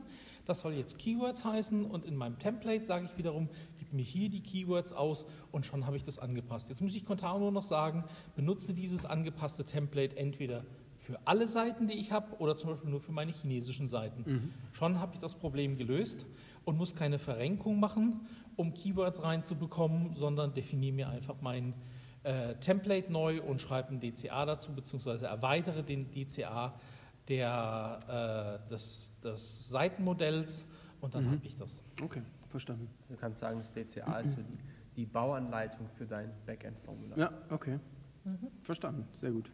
Das 0.45 0.59
soll 0.61 0.73
jetzt 0.73 0.97
Keywords 0.99 1.43
heißen 1.43 1.85
und 1.85 2.05
in 2.05 2.15
meinem 2.15 2.37
Template 2.39 2.85
sage 2.85 3.05
ich 3.05 3.17
wiederum, 3.17 3.49
gib 3.77 3.93
mir 3.93 4.03
hier 4.03 4.29
die 4.29 4.41
Keywords 4.41 4.93
aus 4.93 5.25
und 5.51 5.65
schon 5.65 5.85
habe 5.85 5.97
ich 5.97 6.03
das 6.03 6.19
angepasst. 6.19 6.69
Jetzt 6.69 6.81
muss 6.81 6.95
ich 6.95 7.05
Contao 7.05 7.39
nur 7.39 7.51
noch 7.51 7.63
sagen, 7.63 8.03
benutze 8.35 8.73
dieses 8.73 9.05
angepasste 9.05 9.65
Template 9.65 10.17
entweder 10.17 10.65
für 11.01 11.19
alle 11.25 11.47
Seiten, 11.47 11.87
die 11.87 11.95
ich 11.95 12.11
habe, 12.11 12.37
oder 12.37 12.57
zum 12.57 12.69
Beispiel 12.69 12.91
nur 12.91 13.01
für 13.01 13.11
meine 13.11 13.31
chinesischen 13.31 13.87
Seiten. 13.87 14.23
Mhm. 14.25 14.53
Schon 14.71 14.99
habe 14.99 15.15
ich 15.15 15.19
das 15.19 15.33
Problem 15.33 15.75
gelöst 15.77 16.27
und 16.63 16.77
muss 16.77 16.95
keine 16.95 17.17
Verrenkung 17.17 17.79
machen 17.79 18.21
um 18.61 18.73
Keywords 18.73 19.21
reinzubekommen, 19.23 20.15
sondern 20.15 20.53
definiere 20.53 20.93
mir 20.93 21.09
einfach 21.09 21.35
mein 21.41 21.73
äh, 22.23 22.55
Template 22.55 23.11
neu 23.11 23.41
und 23.41 23.59
schreibe 23.59 23.89
ein 23.89 23.99
DCA 23.99 24.45
dazu, 24.45 24.73
beziehungsweise 24.73 25.25
erweitere 25.25 25.83
den 25.83 26.11
DCA 26.11 26.73
der, 27.27 28.61
äh, 28.65 28.69
des, 28.69 29.11
des 29.21 29.69
Seitenmodells 29.69 30.65
und 31.01 31.15
dann 31.15 31.25
mhm. 31.25 31.31
habe 31.31 31.45
ich 31.45 31.57
das. 31.57 31.83
Okay, 32.01 32.21
verstanden. 32.49 32.87
Du 33.09 33.15
kannst 33.15 33.39
sagen, 33.39 33.59
das 33.59 33.73
DCA 33.73 34.19
ist 34.19 34.35
so 34.35 34.41
die, 34.41 34.57
die 34.95 35.05
Bauanleitung 35.05 35.87
für 35.97 36.05
dein 36.05 36.31
Backend-Formular. 36.45 37.17
Ja, 37.17 37.31
okay. 37.49 37.79
Mhm. 38.23 38.51
Verstanden, 38.61 39.07
sehr 39.13 39.31
gut. 39.31 39.51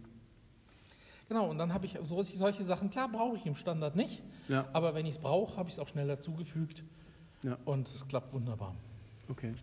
Genau, 1.29 1.49
und 1.49 1.57
dann 1.57 1.73
habe 1.73 1.85
ich 1.85 1.97
so, 2.03 2.21
solche 2.23 2.63
Sachen, 2.63 2.89
klar 2.89 3.09
brauche 3.09 3.35
ich 3.35 3.45
im 3.45 3.55
Standard 3.55 3.95
nicht, 3.95 4.23
ja. 4.47 4.65
aber 4.71 4.95
wenn 4.95 5.05
ich 5.05 5.15
es 5.15 5.21
brauche, 5.21 5.57
habe 5.57 5.67
ich 5.69 5.75
es 5.75 5.79
auch 5.79 5.87
schnell 5.87 6.07
dazugefügt 6.07 6.83
ja. 7.43 7.57
und 7.65 7.87
es 7.89 8.07
klappt 8.07 8.33
wunderbar. 8.33 8.75
Okay. 9.29 9.53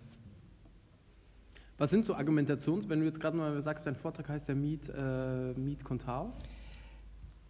Was 1.76 1.90
sind 1.90 2.04
so 2.04 2.14
Argumentations, 2.14 2.88
wenn 2.88 3.00
du 3.00 3.06
jetzt 3.06 3.20
gerade 3.20 3.36
mal 3.36 3.60
sagst, 3.60 3.86
dein 3.86 3.96
Vortrag 3.96 4.28
heißt 4.28 4.48
ja 4.48 4.54
Meet, 4.54 4.90
äh, 4.90 5.52
Meet 5.54 5.84
Contao? 5.84 6.32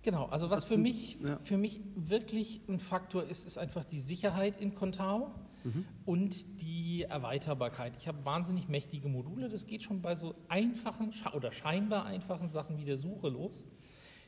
Genau, 0.03 0.27
also 0.27 0.51
was, 0.51 0.61
was 0.61 0.65
für, 0.67 0.75
sind, 0.75 0.83
mich, 0.83 1.19
ja. 1.23 1.39
für 1.39 1.57
mich 1.57 1.81
wirklich 1.95 2.61
ein 2.69 2.79
Faktor 2.79 3.25
ist, 3.25 3.47
ist 3.47 3.59
einfach 3.59 3.85
die 3.85 3.99
Sicherheit 3.99 4.61
in 4.61 4.75
Contao 4.75 5.31
mhm. 5.65 5.85
und 6.05 6.61
die 6.61 7.03
Erweiterbarkeit. 7.03 7.95
Ich 7.99 8.09
habe 8.09 8.25
wahnsinnig 8.25 8.69
mächtige 8.69 9.09
Module, 9.09 9.49
das 9.49 9.67
geht 9.67 9.83
schon 9.83 10.03
bei 10.03 10.15
so 10.15 10.35
einfachen 10.49 11.13
oder 11.35 11.53
scheinbar 11.53 12.05
einfachen 12.07 12.51
Sachen 12.51 12.79
wie 12.79 12.85
der 12.85 12.99
Suche 12.99 13.29
los. 13.29 13.65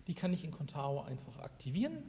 Die 0.06 0.14
kann 0.14 0.32
ich 0.32 0.44
in 0.44 0.50
Contao 0.50 1.02
einfach 1.02 1.38
aktivieren 1.40 2.02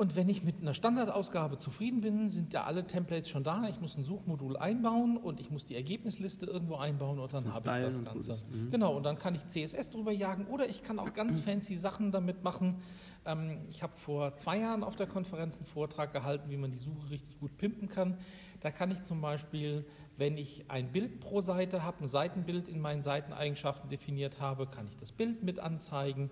und 0.00 0.16
wenn 0.16 0.30
ich 0.30 0.42
mit 0.42 0.62
einer 0.62 0.72
Standardausgabe 0.72 1.58
zufrieden 1.58 2.00
bin, 2.00 2.30
sind 2.30 2.54
ja 2.54 2.64
alle 2.64 2.86
Templates 2.86 3.28
schon 3.28 3.44
da. 3.44 3.68
Ich 3.68 3.82
muss 3.82 3.98
ein 3.98 4.02
Suchmodul 4.02 4.56
einbauen 4.56 5.18
und 5.18 5.40
ich 5.40 5.50
muss 5.50 5.66
die 5.66 5.74
Ergebnisliste 5.74 6.46
irgendwo 6.46 6.76
einbauen 6.76 7.18
und 7.18 7.30
dann 7.34 7.44
habe 7.52 7.58
ich 7.58 7.84
das 7.84 8.02
Ganze. 8.02 8.38
Mhm. 8.50 8.70
Genau, 8.70 8.96
und 8.96 9.02
dann 9.02 9.18
kann 9.18 9.34
ich 9.34 9.46
CSS 9.46 9.90
drüber 9.90 10.10
jagen 10.10 10.46
oder 10.46 10.66
ich 10.70 10.82
kann 10.82 10.98
auch 10.98 11.12
ganz 11.12 11.40
fancy 11.40 11.76
Sachen 11.76 12.12
damit 12.12 12.42
machen. 12.42 12.76
Ähm, 13.26 13.58
ich 13.68 13.82
habe 13.82 13.92
vor 13.94 14.34
zwei 14.36 14.60
Jahren 14.60 14.84
auf 14.84 14.96
der 14.96 15.06
Konferenz 15.06 15.58
einen 15.58 15.66
Vortrag 15.66 16.14
gehalten, 16.14 16.48
wie 16.48 16.56
man 16.56 16.70
die 16.70 16.78
Suche 16.78 17.10
richtig 17.10 17.38
gut 17.38 17.58
pimpen 17.58 17.90
kann. 17.90 18.16
Da 18.62 18.70
kann 18.70 18.90
ich 18.90 19.02
zum 19.02 19.20
Beispiel, 19.20 19.84
wenn 20.16 20.38
ich 20.38 20.64
ein 20.68 20.92
Bild 20.92 21.20
pro 21.20 21.42
Seite 21.42 21.82
habe, 21.82 22.04
ein 22.04 22.08
Seitenbild 22.08 22.68
in 22.68 22.80
meinen 22.80 23.02
Seiteneigenschaften 23.02 23.90
definiert 23.90 24.40
habe, 24.40 24.66
kann 24.66 24.86
ich 24.86 24.96
das 24.96 25.12
Bild 25.12 25.42
mit 25.42 25.58
anzeigen. 25.58 26.30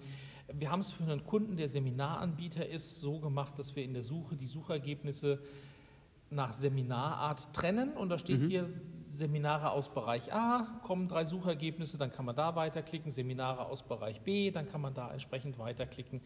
Wir 0.53 0.71
haben 0.71 0.81
es 0.81 0.93
für 0.93 1.05
einen 1.05 1.25
Kunden, 1.25 1.57
der 1.57 1.69
Seminaranbieter 1.69 2.67
ist, 2.67 3.01
so 3.01 3.21
gemacht, 3.21 3.59
dass 3.59 3.77
wir 3.77 3.85
in 3.85 3.93
der 3.93 4.03
Suche 4.03 4.37
die 4.37 4.47
Suchergebnisse 4.47 5.41
nach 6.31 6.53
Seminarart 6.53 7.53
trennen 7.53 7.93
und 7.93 8.09
da 8.09 8.19
steht 8.19 8.41
mhm. 8.41 8.49
hier 8.49 8.71
Seminare 9.07 9.71
aus 9.71 9.89
Bereich 9.89 10.33
A, 10.33 10.81
kommen 10.83 11.09
drei 11.09 11.25
Suchergebnisse, 11.25 11.99
dann 11.99 12.13
kann 12.13 12.25
man 12.25 12.37
da 12.37 12.55
weiterklicken, 12.55 13.11
Seminare 13.11 13.67
aus 13.67 13.83
Bereich 13.83 14.21
B, 14.21 14.51
dann 14.51 14.69
kann 14.69 14.81
man 14.81 14.95
da 14.95 15.11
entsprechend 15.11 15.59
weiterklicken. 15.59 16.21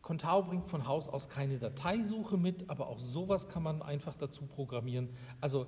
Contao 0.00 0.42
bringt 0.42 0.68
von 0.68 0.86
Haus 0.86 1.08
aus 1.08 1.28
keine 1.28 1.58
Dateisuche 1.58 2.36
mit, 2.36 2.68
aber 2.68 2.88
auch 2.88 2.98
sowas 2.98 3.48
kann 3.48 3.62
man 3.62 3.82
einfach 3.82 4.16
dazu 4.16 4.46
programmieren. 4.46 5.10
Also 5.40 5.66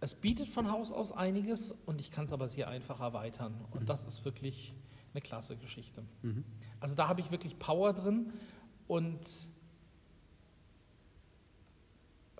es 0.00 0.14
bietet 0.14 0.48
von 0.48 0.70
Haus 0.70 0.90
aus 0.90 1.12
einiges 1.12 1.74
und 1.84 2.00
ich 2.00 2.10
kann 2.10 2.24
es 2.24 2.32
aber 2.32 2.48
sehr 2.48 2.68
einfach 2.68 3.00
erweitern. 3.00 3.54
Und 3.70 3.82
mhm. 3.82 3.86
das 3.86 4.04
ist 4.06 4.24
wirklich 4.24 4.72
eine 5.12 5.20
klasse 5.20 5.56
Geschichte. 5.56 6.04
Mhm. 6.22 6.44
Also 6.80 6.94
da 6.94 7.08
habe 7.08 7.20
ich 7.20 7.30
wirklich 7.30 7.58
Power 7.58 7.92
drin 7.92 8.32
und 8.86 9.26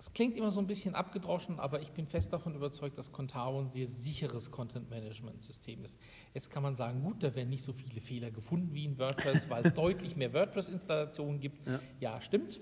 es 0.01 0.13
klingt 0.13 0.35
immer 0.35 0.49
so 0.49 0.59
ein 0.59 0.65
bisschen 0.65 0.95
abgedroschen, 0.95 1.59
aber 1.59 1.79
ich 1.79 1.91
bin 1.91 2.07
fest 2.07 2.33
davon 2.33 2.55
überzeugt, 2.55 2.97
dass 2.97 3.11
Contao 3.11 3.59
ein 3.59 3.69
sehr 3.69 3.85
sicheres 3.85 4.49
Content-Management-System 4.49 5.83
ist. 5.83 5.99
Jetzt 6.33 6.49
kann 6.49 6.63
man 6.63 6.73
sagen, 6.73 7.03
gut, 7.03 7.21
da 7.21 7.35
werden 7.35 7.49
nicht 7.49 7.63
so 7.63 7.71
viele 7.71 8.01
Fehler 8.01 8.31
gefunden 8.31 8.73
wie 8.73 8.85
in 8.85 8.97
WordPress, 8.97 9.47
weil 9.47 9.63
es 9.63 9.73
deutlich 9.75 10.15
mehr 10.15 10.33
WordPress-Installationen 10.33 11.39
gibt. 11.39 11.67
Ja. 11.67 11.79
ja, 11.99 12.21
stimmt. 12.21 12.59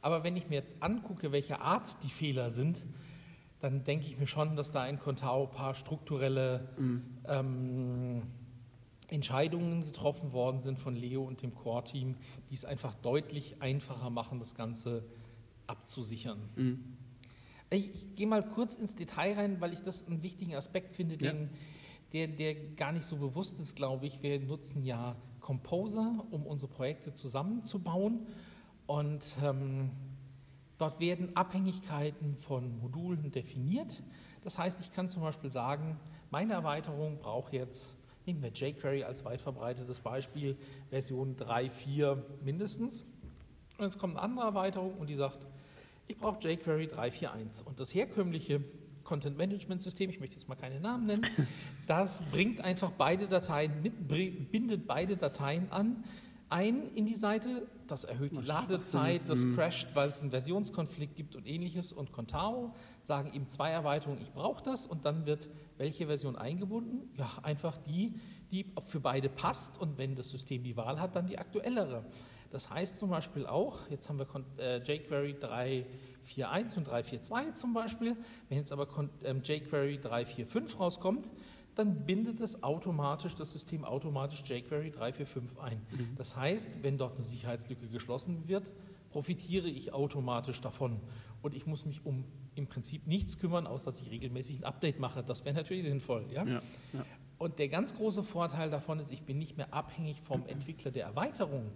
Aber 0.00 0.22
wenn 0.22 0.36
ich 0.36 0.48
mir 0.48 0.62
angucke, 0.78 1.32
welche 1.32 1.60
Art 1.60 2.04
die 2.04 2.08
Fehler 2.08 2.50
sind, 2.50 2.86
dann 3.58 3.82
denke 3.82 4.06
ich 4.06 4.16
mir 4.16 4.28
schon, 4.28 4.54
dass 4.54 4.70
da 4.70 4.86
in 4.86 5.00
Contao 5.00 5.46
ein 5.46 5.50
paar 5.50 5.74
strukturelle 5.74 6.68
mhm. 6.78 7.02
ähm, 7.26 8.22
Entscheidungen 9.08 9.84
getroffen 9.84 10.32
worden 10.32 10.60
sind 10.60 10.78
von 10.78 10.96
Leo 10.96 11.22
und 11.22 11.42
dem 11.42 11.54
Core-Team, 11.54 12.16
die 12.50 12.54
es 12.54 12.64
einfach 12.64 12.94
deutlich 12.94 13.62
einfacher 13.62 14.10
machen, 14.10 14.40
das 14.40 14.54
Ganze 14.54 15.02
zu 15.02 15.26
abzusichern. 15.66 16.38
Mhm. 16.56 16.96
Ich, 17.70 17.92
ich 17.94 18.14
gehe 18.14 18.26
mal 18.26 18.42
kurz 18.42 18.76
ins 18.76 18.94
Detail 18.94 19.34
rein, 19.34 19.60
weil 19.60 19.72
ich 19.72 19.80
das 19.80 20.06
einen 20.06 20.22
wichtigen 20.22 20.54
Aspekt 20.54 20.94
finde, 20.94 21.16
den, 21.16 21.42
ja. 21.42 21.48
der, 22.12 22.28
der 22.28 22.54
gar 22.76 22.92
nicht 22.92 23.04
so 23.04 23.16
bewusst 23.16 23.58
ist, 23.60 23.74
glaube 23.74 24.06
ich. 24.06 24.22
Wir 24.22 24.38
nutzen 24.40 24.84
ja 24.84 25.16
Composer, 25.40 26.24
um 26.30 26.46
unsere 26.46 26.70
Projekte 26.70 27.12
zusammenzubauen. 27.12 28.26
Und 28.86 29.34
ähm, 29.42 29.90
dort 30.78 31.00
werden 31.00 31.34
Abhängigkeiten 31.34 32.36
von 32.36 32.78
Modulen 32.78 33.32
definiert. 33.32 34.02
Das 34.44 34.58
heißt, 34.58 34.80
ich 34.80 34.92
kann 34.92 35.08
zum 35.08 35.22
Beispiel 35.22 35.50
sagen, 35.50 35.98
meine 36.30 36.52
Erweiterung 36.52 37.18
braucht 37.18 37.52
jetzt, 37.52 37.96
nehmen 38.26 38.42
wir 38.42 38.50
jQuery 38.50 39.04
als 39.04 39.24
weit 39.24 39.40
verbreitetes 39.40 40.00
Beispiel, 40.00 40.56
Version 40.90 41.36
3.4 41.36 42.18
mindestens. 42.44 43.06
Und 43.78 43.84
jetzt 43.84 43.98
kommt 43.98 44.16
eine 44.16 44.22
andere 44.22 44.46
Erweiterung 44.46 44.94
und 44.94 45.08
die 45.08 45.14
sagt, 45.14 45.46
ich 46.08 46.16
brauche 46.16 46.38
jQuery 46.40 46.88
341 46.88 47.66
und 47.66 47.78
das 47.78 47.94
herkömmliche 47.94 48.62
Content 49.04 49.38
Management 49.38 49.82
System, 49.82 50.10
ich 50.10 50.20
möchte 50.20 50.36
jetzt 50.36 50.48
mal 50.48 50.56
keine 50.56 50.80
Namen 50.80 51.06
nennen, 51.06 51.26
das 51.86 52.22
bringt 52.32 52.60
einfach 52.60 52.90
beide 52.92 53.28
Dateien 53.28 53.80
mit, 53.82 54.08
bindet 54.50 54.86
beide 54.86 55.16
Dateien 55.16 55.70
an, 55.70 56.04
ein 56.48 56.94
in 56.94 57.06
die 57.06 57.14
Seite, 57.14 57.66
das 57.86 58.04
erhöht 58.04 58.36
die 58.36 58.44
Ladezeit, 58.44 59.22
das 59.28 59.44
crasht, 59.54 59.88
weil 59.94 60.08
es 60.08 60.20
einen 60.20 60.30
Versionskonflikt 60.30 61.16
gibt 61.16 61.34
und 61.34 61.46
ähnliches. 61.46 61.92
Und 61.92 62.12
Contao 62.12 62.74
sagen 63.00 63.32
eben 63.34 63.48
zwei 63.48 63.70
Erweiterungen, 63.70 64.20
ich 64.20 64.32
brauche 64.32 64.62
das. 64.62 64.86
Und 64.86 65.04
dann 65.04 65.26
wird 65.26 65.48
welche 65.78 66.06
Version 66.06 66.36
eingebunden? 66.36 67.10
Ja, 67.16 67.30
einfach 67.42 67.76
die, 67.78 68.14
die 68.50 68.72
für 68.88 69.00
beide 69.00 69.28
passt. 69.28 69.78
Und 69.78 69.98
wenn 69.98 70.14
das 70.14 70.30
System 70.30 70.62
die 70.62 70.76
Wahl 70.76 71.00
hat, 71.00 71.16
dann 71.16 71.26
die 71.26 71.38
aktuellere. 71.38 72.04
Das 72.50 72.70
heißt 72.70 72.98
zum 72.98 73.10
Beispiel 73.10 73.46
auch, 73.46 73.78
jetzt 73.90 74.08
haben 74.08 74.18
wir 74.18 74.26
äh, 74.58 74.78
jQuery 74.78 75.36
3.4.1 75.40 76.76
und 76.76 76.88
3.4.2 76.88 77.52
zum 77.54 77.74
Beispiel, 77.74 78.16
wenn 78.48 78.58
jetzt 78.58 78.72
aber 78.72 78.86
ähm, 79.24 79.42
jQuery 79.42 79.98
3.4.5 79.98 80.76
rauskommt, 80.76 81.28
dann 81.76 82.06
bindet 82.06 82.40
es 82.40 82.62
automatisch, 82.62 83.34
das 83.34 83.52
System 83.52 83.84
automatisch 83.84 84.42
jQuery 84.42 84.88
3.4.5 84.90 85.58
ein. 85.60 85.82
Mhm. 85.90 86.16
Das 86.16 86.34
heißt, 86.34 86.82
wenn 86.82 86.98
dort 86.98 87.14
eine 87.14 87.22
Sicherheitslücke 87.22 87.86
geschlossen 87.88 88.48
wird, 88.48 88.70
profitiere 89.10 89.68
ich 89.68 89.92
automatisch 89.92 90.60
davon. 90.60 91.00
Und 91.42 91.54
ich 91.54 91.66
muss 91.66 91.84
mich 91.84 92.04
um 92.04 92.24
im 92.54 92.66
Prinzip 92.66 93.06
nichts 93.06 93.38
kümmern, 93.38 93.66
außer 93.66 93.86
dass 93.86 94.00
ich 94.00 94.10
regelmäßig 94.10 94.58
ein 94.58 94.64
Update 94.64 94.98
mache. 94.98 95.22
Das 95.22 95.44
wäre 95.44 95.54
natürlich 95.54 95.84
sinnvoll. 95.84 96.24
Ja? 96.32 96.44
Ja, 96.44 96.62
ja. 96.94 97.04
Und 97.38 97.58
der 97.58 97.68
ganz 97.68 97.94
große 97.94 98.22
Vorteil 98.22 98.70
davon 98.70 98.98
ist, 98.98 99.12
ich 99.12 99.22
bin 99.22 99.38
nicht 99.38 99.58
mehr 99.58 99.72
abhängig 99.74 100.22
vom 100.22 100.46
Entwickler 100.46 100.90
der 100.90 101.04
Erweiterung, 101.04 101.70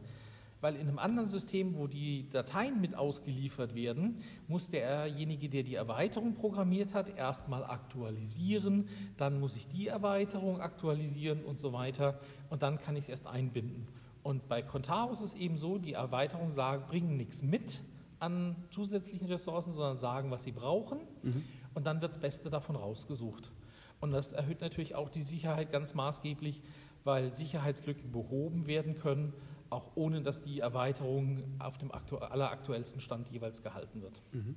weil 0.61 0.77
in 0.77 0.89
einem 0.89 0.99
anderen 0.99 1.29
System, 1.29 1.77
wo 1.77 1.87
die 1.87 2.29
Dateien 2.31 2.81
mit 2.81 2.95
ausgeliefert 2.95 3.75
werden, 3.75 4.19
muss 4.47 4.71
derjenige, 4.71 5.49
der 5.49 5.63
die 5.63 5.75
Erweiterung 5.75 6.35
programmiert 6.35 6.95
hat, 6.95 7.17
erstmal 7.17 7.65
aktualisieren, 7.65 8.89
dann 9.17 9.41
muss 9.41 9.57
ich 9.57 9.69
die 9.69 9.89
Erweiterung 9.89 10.61
aktualisieren 10.61 11.43
und 11.45 11.59
so 11.59 11.73
weiter 11.73 12.21
und 12.51 12.63
dann 12.63 12.79
kann 12.79 12.97
ich 12.97 13.05
es 13.05 13.09
erst 13.09 13.27
einbinden. 13.27 13.87
Und 14.23 14.49
bei 14.49 14.61
Contao 14.61 15.13
ist 15.13 15.23
es 15.23 15.35
eben 15.35 15.57
so, 15.57 15.79
die 15.79 15.95
Erweiterungen 15.95 16.53
sagen, 16.53 16.85
bringen 16.87 17.17
nichts 17.17 17.43
mit 17.43 17.81
an 18.19 18.55
zusätzlichen 18.71 19.27
Ressourcen, 19.29 19.73
sondern 19.73 19.97
sagen, 19.97 20.31
was 20.31 20.45
sie 20.45 20.53
brauchen 20.53 20.99
mhm. 21.23 21.43
und 21.73 21.87
dann 21.87 22.03
wird 22.03 22.13
das 22.13 22.21
Beste 22.21 22.51
davon 22.51 22.77
rausgesucht. 22.77 23.51
Und 23.99 24.13
das 24.13 24.33
erhöht 24.33 24.61
natürlich 24.61 24.95
auch 24.95 25.09
die 25.09 25.23
Sicherheit 25.23 25.73
ganz 25.73 25.95
maßgeblich, 25.95 26.63
weil 27.05 27.33
Sicherheitslücken 27.33 28.13
behoben 28.13 28.67
werden 28.67 28.99
können 28.99 29.33
auch 29.71 29.93
ohne 29.95 30.21
dass 30.23 30.43
die 30.43 30.61
Erweiterung 30.61 31.43
auf 31.59 31.79
dem 31.79 31.91
alleraktuellsten 31.93 33.01
Stand 33.01 33.29
jeweils 33.31 33.63
gehalten 33.63 34.03
wird. 34.03 34.21
Mhm. 34.33 34.57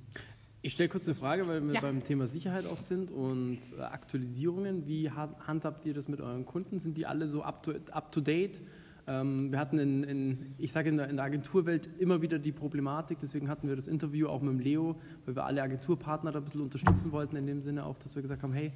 Ich 0.60 0.72
stelle 0.72 0.88
kurz 0.88 1.06
eine 1.06 1.14
Frage, 1.14 1.46
weil 1.46 1.62
wir 1.66 1.74
ja. 1.74 1.80
beim 1.80 2.02
Thema 2.02 2.26
Sicherheit 2.26 2.66
auch 2.66 2.78
sind 2.78 3.10
und 3.10 3.58
äh, 3.78 3.82
Aktualisierungen. 3.82 4.86
Wie 4.86 5.10
handhabt 5.10 5.84
ihr 5.84 5.92
das 5.92 6.08
mit 6.08 6.22
euren 6.22 6.46
Kunden? 6.46 6.78
Sind 6.78 6.96
die 6.96 7.04
alle 7.04 7.28
so 7.28 7.42
up 7.42 7.62
to, 7.62 7.72
up 7.90 8.10
to 8.12 8.22
date? 8.22 8.62
Ähm, 9.06 9.52
wir 9.52 9.58
hatten 9.58 9.78
in, 9.78 10.04
in 10.04 10.54
ich 10.56 10.72
sage 10.72 10.88
in 10.88 10.96
der, 10.96 11.10
in 11.10 11.16
der, 11.16 11.26
Agenturwelt 11.26 11.90
immer 11.98 12.22
wieder 12.22 12.38
die 12.38 12.52
Problematik, 12.52 13.18
deswegen 13.20 13.50
hatten 13.50 13.68
wir 13.68 13.76
das 13.76 13.86
Interview 13.86 14.28
auch 14.28 14.40
mit 14.40 14.54
dem 14.54 14.58
Leo, 14.58 14.96
weil 15.26 15.36
wir 15.36 15.44
alle 15.44 15.62
Agenturpartner 15.62 16.32
da 16.32 16.38
ein 16.38 16.44
bisschen 16.44 16.62
unterstützen 16.62 17.12
wollten, 17.12 17.36
in 17.36 17.46
dem 17.46 17.60
Sinne 17.60 17.84
auch, 17.84 17.98
dass 17.98 18.14
wir 18.14 18.22
gesagt 18.22 18.42
haben, 18.42 18.54
hey, 18.54 18.72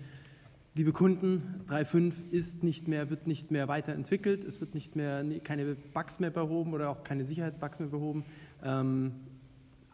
liebe 0.74 0.92
Kunden, 0.92 1.64
3.5 1.68 2.30
ist 2.30 2.62
nicht 2.62 2.88
mehr, 2.88 3.10
wird 3.10 3.26
nicht 3.26 3.50
mehr 3.50 3.68
weiterentwickelt, 3.68 4.44
es 4.44 4.60
wird 4.60 4.74
nicht 4.74 4.96
mehr, 4.96 5.24
keine 5.40 5.74
Bugs 5.74 6.20
mehr 6.20 6.30
behoben 6.30 6.72
oder 6.72 6.90
auch 6.90 7.02
keine 7.02 7.24
Sicherheitsbugs 7.24 7.80
mehr 7.80 7.88
behoben. 7.88 8.24
Ähm, 8.62 9.12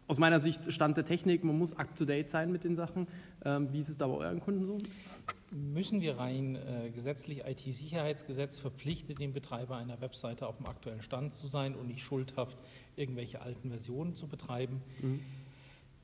aus 0.07 0.19
meiner 0.19 0.39
Sicht 0.39 0.71
Stand 0.71 0.97
der 0.97 1.05
Technik, 1.05 1.43
man 1.43 1.57
muss 1.57 1.75
up-to-date 1.75 2.29
sein 2.29 2.51
mit 2.51 2.63
den 2.63 2.75
Sachen. 2.75 3.07
Ähm, 3.43 3.73
wie 3.73 3.79
ist 3.79 3.89
es 3.89 3.97
da 3.97 4.07
bei 4.07 4.13
euren 4.13 4.39
Kunden 4.39 4.63
so? 4.63 4.77
Müssen 5.51 6.01
wir 6.01 6.17
rein 6.17 6.55
äh, 6.55 6.91
gesetzlich, 6.91 7.43
IT-Sicherheitsgesetz 7.45 8.59
verpflichtet 8.59 9.19
den 9.19 9.33
Betreiber 9.33 9.77
einer 9.77 9.99
Webseite 10.01 10.47
auf 10.47 10.57
dem 10.57 10.67
aktuellen 10.67 11.01
Stand 11.01 11.33
zu 11.33 11.47
sein 11.47 11.75
und 11.75 11.87
nicht 11.87 12.01
schuldhaft 12.01 12.57
irgendwelche 12.95 13.41
alten 13.41 13.69
Versionen 13.69 14.13
zu 14.13 14.27
betreiben. 14.27 14.81
Mhm. 15.01 15.21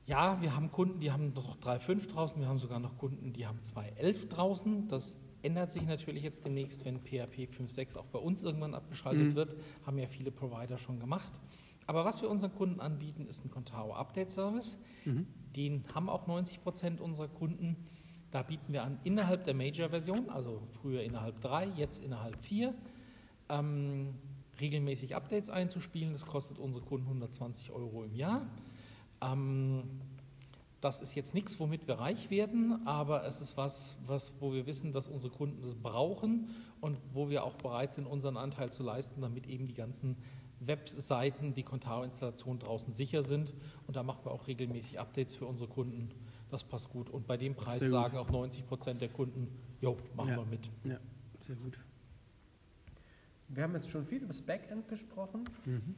Ja, 0.06 0.40
wir 0.40 0.56
haben 0.56 0.72
Kunden, 0.72 0.98
die 0.98 1.12
haben 1.12 1.32
noch 1.32 1.56
3.5 1.58 2.08
draußen, 2.08 2.40
wir 2.40 2.48
haben 2.48 2.58
sogar 2.58 2.80
noch 2.80 2.98
Kunden, 2.98 3.32
die 3.32 3.46
haben 3.46 3.60
2.11 3.60 4.28
draußen. 4.28 4.88
Das 4.88 5.16
ändert 5.42 5.72
sich 5.72 5.86
natürlich 5.86 6.24
jetzt 6.24 6.44
demnächst, 6.44 6.84
wenn 6.84 6.98
PHP 6.98 7.48
5.6 7.56 7.96
auch 7.98 8.06
bei 8.06 8.18
uns 8.18 8.42
irgendwann 8.42 8.74
abgeschaltet 8.74 9.28
mhm. 9.28 9.34
wird. 9.34 9.56
Haben 9.86 9.98
ja 9.98 10.06
viele 10.08 10.32
Provider 10.32 10.78
schon 10.78 10.98
gemacht. 10.98 11.32
Aber 11.86 12.04
was 12.04 12.22
wir 12.22 12.30
unseren 12.30 12.54
Kunden 12.54 12.80
anbieten, 12.80 13.26
ist 13.26 13.44
ein 13.44 13.50
Contao 13.50 13.92
Update 13.92 14.30
Service. 14.30 14.78
Mhm. 15.04 15.26
Den 15.54 15.84
haben 15.94 16.08
auch 16.08 16.26
90 16.26 16.62
Prozent 16.62 17.00
unserer 17.00 17.28
Kunden. 17.28 17.76
Da 18.30 18.42
bieten 18.42 18.72
wir 18.72 18.82
an, 18.82 18.98
innerhalb 19.04 19.44
der 19.44 19.54
Major-Version, 19.54 20.30
also 20.30 20.62
früher 20.80 21.02
innerhalb 21.02 21.40
3, 21.42 21.66
jetzt 21.76 22.02
innerhalb 22.02 22.42
4, 22.42 22.74
ähm, 23.50 24.14
regelmäßig 24.58 25.14
Updates 25.14 25.50
einzuspielen. 25.50 26.12
Das 26.12 26.24
kostet 26.24 26.58
unsere 26.58 26.84
Kunden 26.84 27.06
120 27.06 27.72
Euro 27.72 28.04
im 28.04 28.14
Jahr. 28.14 28.46
Ähm, 29.22 29.84
das 30.80 31.00
ist 31.00 31.14
jetzt 31.14 31.32
nichts, 31.32 31.60
womit 31.60 31.86
wir 31.86 31.94
reich 31.94 32.28
werden, 32.28 32.84
aber 32.86 33.24
es 33.24 33.40
ist 33.40 33.56
was, 33.56 33.96
was, 34.04 34.32
wo 34.40 34.52
wir 34.52 34.66
wissen, 34.66 34.92
dass 34.92 35.06
unsere 35.06 35.32
Kunden 35.32 35.62
das 35.62 35.76
brauchen 35.76 36.48
und 36.80 36.98
wo 37.12 37.30
wir 37.30 37.44
auch 37.44 37.54
bereit 37.54 37.94
sind, 37.94 38.06
unseren 38.06 38.36
Anteil 38.36 38.72
zu 38.72 38.82
leisten, 38.82 39.20
damit 39.20 39.46
eben 39.46 39.68
die 39.68 39.74
ganzen 39.74 40.16
Webseiten, 40.58 41.54
die 41.54 41.62
Contao-Installation 41.62 42.58
draußen 42.58 42.92
sicher 42.92 43.22
sind. 43.22 43.54
Und 43.86 43.96
da 43.96 44.02
machen 44.02 44.24
wir 44.24 44.32
auch 44.32 44.46
regelmäßig 44.48 44.98
Updates 44.98 45.36
für 45.36 45.46
unsere 45.46 45.68
Kunden. 45.68 46.10
Das 46.50 46.64
passt 46.64 46.90
gut. 46.90 47.10
Und 47.10 47.26
bei 47.28 47.36
dem 47.36 47.54
Preis 47.54 47.82
sagen 47.82 48.16
auch 48.16 48.30
90 48.30 48.66
Prozent 48.66 49.00
der 49.00 49.08
Kunden, 49.08 49.48
jo, 49.80 49.96
machen 50.16 50.30
ja. 50.30 50.36
wir 50.36 50.46
mit. 50.46 50.68
Ja, 50.84 50.98
sehr 51.40 51.56
gut. 51.56 51.78
Wir 53.48 53.62
haben 53.62 53.74
jetzt 53.74 53.88
schon 53.88 54.04
viel 54.04 54.18
über 54.18 54.32
das 54.32 54.42
Backend 54.42 54.88
gesprochen. 54.88 55.44
Mhm. 55.64 55.94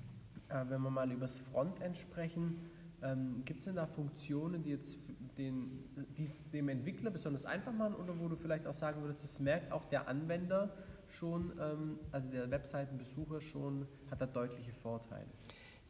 Äh, 0.49 0.64
wenn 0.69 0.83
wir 0.83 0.90
mal 0.90 1.11
über 1.11 1.23
das 1.23 1.38
Frontend 1.38 1.97
sprechen, 1.97 2.59
ähm, 3.04 3.42
Gibt 3.44 3.61
es 3.61 3.66
denn 3.66 3.76
da 3.76 3.87
Funktionen, 3.87 4.62
die 4.62 4.70
jetzt 4.70 4.96
den, 5.37 5.84
dies, 6.16 6.49
dem 6.50 6.68
Entwickler 6.68 7.11
besonders 7.11 7.44
einfach 7.44 7.73
machen 7.73 7.94
oder 7.94 8.18
wo 8.18 8.28
du 8.28 8.37
vielleicht 8.37 8.66
auch 8.66 8.75
sagen 8.75 9.02
würdest, 9.02 9.25
das 9.25 9.38
merkt 9.40 9.73
auch 9.73 9.84
der 9.87 10.08
Anwender 10.08 10.75
schon, 11.08 11.52
ähm, 11.61 11.99
also 12.12 12.30
der 12.30 12.50
Webseitenbesucher 12.50 13.40
schon, 13.40 13.87
hat 14.11 14.20
da 14.20 14.26
deutliche 14.26 14.73
Vorteile? 14.73 15.26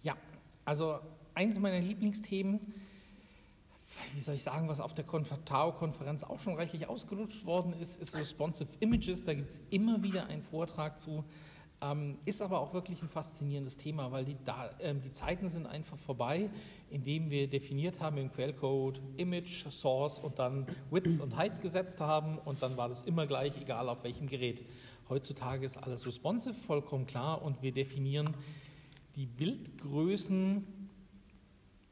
Ja, 0.02 0.16
also 0.64 0.98
eins 1.34 1.58
meiner 1.58 1.80
Lieblingsthemen, 1.80 2.60
wie 4.14 4.20
soll 4.20 4.34
ich 4.34 4.42
sagen, 4.42 4.68
was 4.68 4.80
auf 4.80 4.94
der 4.94 5.06
Tao-Konferenz 5.44 6.24
auch 6.24 6.40
schon 6.40 6.54
reichlich 6.54 6.88
ausgelutscht 6.88 7.44
worden 7.46 7.74
ist, 7.74 8.00
ist 8.00 8.16
Responsive 8.16 8.68
Images. 8.80 9.24
Da 9.24 9.34
gibt 9.34 9.50
es 9.50 9.60
immer 9.70 10.02
wieder 10.02 10.26
einen 10.26 10.42
Vortrag 10.42 10.98
zu. 10.98 11.24
Ähm, 11.80 12.18
ist 12.24 12.40
aber 12.40 12.60
auch 12.60 12.72
wirklich 12.72 13.02
ein 13.02 13.08
faszinierendes 13.08 13.76
Thema, 13.76 14.10
weil 14.10 14.24
die, 14.24 14.36
da, 14.44 14.70
ähm, 14.80 15.00
die 15.02 15.12
Zeiten 15.12 15.48
sind 15.48 15.66
einfach 15.66 15.98
vorbei, 15.98 16.48
indem 16.90 17.30
wir 17.30 17.48
definiert 17.48 18.00
haben 18.00 18.16
im 18.16 18.32
Quellcode 18.32 19.00
Image, 19.16 19.66
Source 19.70 20.18
und 20.18 20.38
dann 20.38 20.66
Width 20.90 21.20
und 21.20 21.36
Height 21.36 21.60
gesetzt 21.60 22.00
haben 22.00 22.38
und 22.38 22.62
dann 22.62 22.76
war 22.76 22.88
das 22.88 23.02
immer 23.02 23.26
gleich, 23.26 23.60
egal 23.60 23.88
auf 23.88 24.02
welchem 24.04 24.28
Gerät. 24.28 24.64
Heutzutage 25.08 25.66
ist 25.66 25.76
alles 25.76 26.06
responsive, 26.06 26.54
vollkommen 26.54 27.06
klar 27.06 27.42
und 27.42 27.60
wir 27.60 27.72
definieren 27.72 28.34
die 29.16 29.26
Bildgrößen 29.26 30.66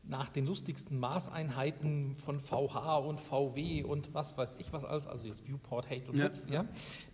nach 0.04 0.30
den 0.30 0.47
lustigsten 0.47 0.99
Maßeinheiten 0.99 2.16
von 2.16 2.40
VH 2.40 2.97
und 2.99 3.21
VW 3.21 3.85
und 3.85 4.12
was 4.14 4.37
weiß 4.37 4.56
ich 4.59 4.73
was 4.73 4.85
alles, 4.85 5.06
also 5.06 5.26
jetzt 5.26 5.47
Viewport, 5.47 5.88
Hate 5.88 6.11
und 6.11 6.18
ja. 6.18 6.25
Width, 6.25 6.50
ja. 6.50 6.64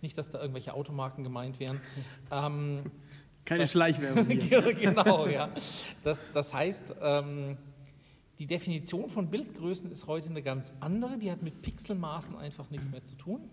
Nicht, 0.01 0.17
dass 0.17 0.31
da 0.31 0.39
irgendwelche 0.39 0.73
Automarken 0.73 1.23
gemeint 1.23 1.59
wären. 1.59 1.81
Ähm, 2.31 2.83
Keine 3.45 3.61
das, 3.61 3.71
Schleichwerbung. 3.71 4.27
genau, 4.79 5.27
ja. 5.27 5.49
Das, 6.03 6.25
das 6.33 6.53
heißt, 6.53 6.83
ähm, 7.01 7.57
die 8.39 8.47
Definition 8.47 9.09
von 9.09 9.29
Bildgrößen 9.29 9.91
ist 9.91 10.07
heute 10.07 10.29
eine 10.29 10.41
ganz 10.41 10.73
andere, 10.79 11.17
die 11.17 11.31
hat 11.31 11.43
mit 11.43 11.61
Pixelmaßen 11.61 12.37
einfach 12.37 12.69
nichts 12.69 12.89
mehr 12.89 13.03
zu 13.03 13.15
tun. 13.15 13.49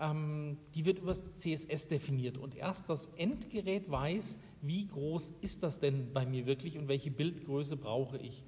Ähm, 0.00 0.56
die 0.74 0.86
wird 0.86 0.98
über 0.98 1.12
CSS 1.12 1.88
definiert 1.88 2.38
und 2.38 2.56
erst 2.56 2.88
das 2.88 3.06
Endgerät 3.16 3.90
weiß, 3.90 4.38
wie 4.62 4.86
groß 4.86 5.32
ist 5.42 5.62
das 5.62 5.78
denn 5.78 6.12
bei 6.14 6.24
mir 6.24 6.46
wirklich 6.46 6.78
und 6.78 6.88
welche 6.88 7.10
Bildgröße 7.10 7.76
brauche 7.76 8.16
ich. 8.16 8.42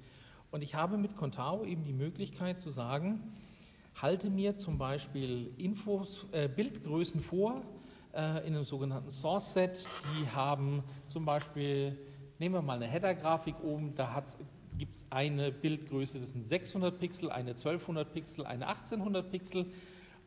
Und 0.49 0.63
ich 0.63 0.73
habe 0.73 0.97
mit 0.97 1.15
Contao 1.15 1.63
eben 1.63 1.83
die 1.83 1.93
Möglichkeit 1.93 2.59
zu 2.59 2.71
sagen, 2.71 3.21
halte 4.01 4.29
mir 4.29 4.57
zum 4.57 4.77
Beispiel 4.77 5.51
Infos, 5.57 6.25
äh, 6.31 6.47
Bildgrößen 6.47 7.21
vor 7.21 7.61
äh, 8.13 8.47
in 8.47 8.55
einem 8.55 8.65
sogenannten 8.65 9.11
Source 9.11 9.53
Set. 9.53 9.87
Die 10.15 10.27
haben 10.29 10.83
zum 11.07 11.25
Beispiel, 11.25 11.97
nehmen 12.39 12.55
wir 12.55 12.61
mal 12.61 12.75
eine 12.75 12.87
Header-Grafik 12.87 13.55
oben, 13.63 13.93
da 13.95 14.23
gibt 14.77 14.93
es 14.93 15.05
eine 15.11 15.51
Bildgröße, 15.51 16.19
das 16.19 16.31
sind 16.31 16.43
600 16.43 16.99
Pixel, 16.99 17.29
eine 17.29 17.51
1200 17.51 18.11
Pixel, 18.11 18.45
eine 18.45 18.67
1800 18.67 19.29
Pixel 19.29 19.67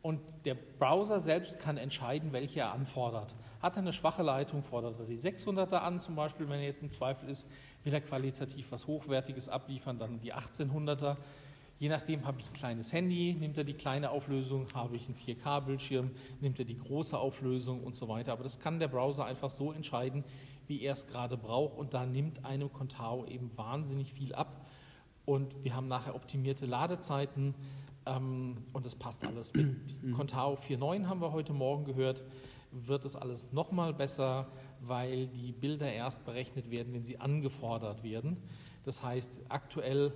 und 0.07 0.21
der 0.45 0.55
Browser 0.55 1.19
selbst 1.19 1.59
kann 1.59 1.75
entscheiden, 1.75 2.31
welche 2.31 2.61
er 2.61 2.71
anfordert. 2.71 3.35
Hat 3.61 3.75
er 3.75 3.79
eine 3.79 3.91
schwache 3.91 4.23
Leitung, 4.23 4.63
fordert 4.63 4.97
er 5.01 5.05
die 5.05 5.17
600er 5.17 5.79
an, 5.79 5.99
zum 5.99 6.15
Beispiel, 6.15 6.47
wenn 6.47 6.61
er 6.61 6.65
jetzt 6.65 6.81
im 6.81 6.93
Zweifel 6.93 7.27
ist, 7.27 7.45
will 7.83 7.93
er 7.93 7.99
qualitativ 7.99 8.71
was 8.71 8.87
Hochwertiges 8.87 9.49
abliefern, 9.49 9.99
dann 9.99 10.21
die 10.21 10.33
1800er. 10.33 11.17
Je 11.77 11.89
nachdem 11.89 12.25
habe 12.25 12.39
ich 12.39 12.47
ein 12.47 12.53
kleines 12.53 12.93
Handy, 12.93 13.35
nimmt 13.37 13.57
er 13.57 13.65
die 13.65 13.73
kleine 13.73 14.11
Auflösung, 14.11 14.67
habe 14.73 14.95
ich 14.95 15.07
einen 15.07 15.17
4K-Bildschirm, 15.17 16.11
nimmt 16.39 16.57
er 16.57 16.63
die 16.63 16.77
große 16.77 17.17
Auflösung 17.17 17.83
und 17.83 17.97
so 17.97 18.07
weiter. 18.07 18.31
Aber 18.31 18.43
das 18.43 18.61
kann 18.61 18.79
der 18.79 18.87
Browser 18.87 19.25
einfach 19.25 19.49
so 19.49 19.73
entscheiden, 19.73 20.23
wie 20.67 20.83
er 20.83 20.93
es 20.93 21.05
gerade 21.07 21.35
braucht 21.35 21.77
und 21.77 21.93
da 21.93 22.05
nimmt 22.05 22.45
einem 22.45 22.71
Contao 22.71 23.25
eben 23.25 23.51
wahnsinnig 23.57 24.13
viel 24.13 24.33
ab. 24.33 24.65
Und 25.25 25.61
wir 25.65 25.75
haben 25.75 25.89
nachher 25.89 26.15
optimierte 26.15 26.65
Ladezeiten 26.65 27.53
ähm, 28.07 28.57
und 28.73 28.85
das 28.85 28.95
passt 28.95 29.23
alles. 29.23 29.53
Mit. 29.53 29.95
Contao 30.15 30.55
4.9 30.55 31.05
haben 31.05 31.21
wir 31.21 31.31
heute 31.31 31.53
Morgen 31.53 31.85
gehört 31.85 32.23
wird 32.71 33.05
es 33.05 33.15
alles 33.15 33.51
nochmal 33.53 33.93
besser, 33.93 34.47
weil 34.81 35.27
die 35.27 35.51
Bilder 35.51 35.91
erst 35.91 36.25
berechnet 36.25 36.69
werden, 36.69 36.93
wenn 36.93 37.03
sie 37.03 37.19
angefordert 37.19 38.03
werden. 38.03 38.37
Das 38.83 39.03
heißt, 39.03 39.31
aktuell 39.49 40.13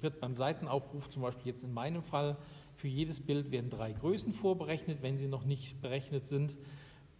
wird 0.00 0.20
beim 0.20 0.36
Seitenaufruf, 0.36 1.08
zum 1.08 1.22
Beispiel 1.22 1.46
jetzt 1.46 1.64
in 1.64 1.72
meinem 1.72 2.02
Fall, 2.02 2.36
für 2.74 2.88
jedes 2.88 3.20
Bild 3.20 3.50
werden 3.50 3.70
drei 3.70 3.92
Größen 3.92 4.32
vorberechnet. 4.32 4.98
Wenn 5.00 5.16
sie 5.16 5.28
noch 5.28 5.44
nicht 5.44 5.80
berechnet 5.80 6.26
sind, 6.26 6.58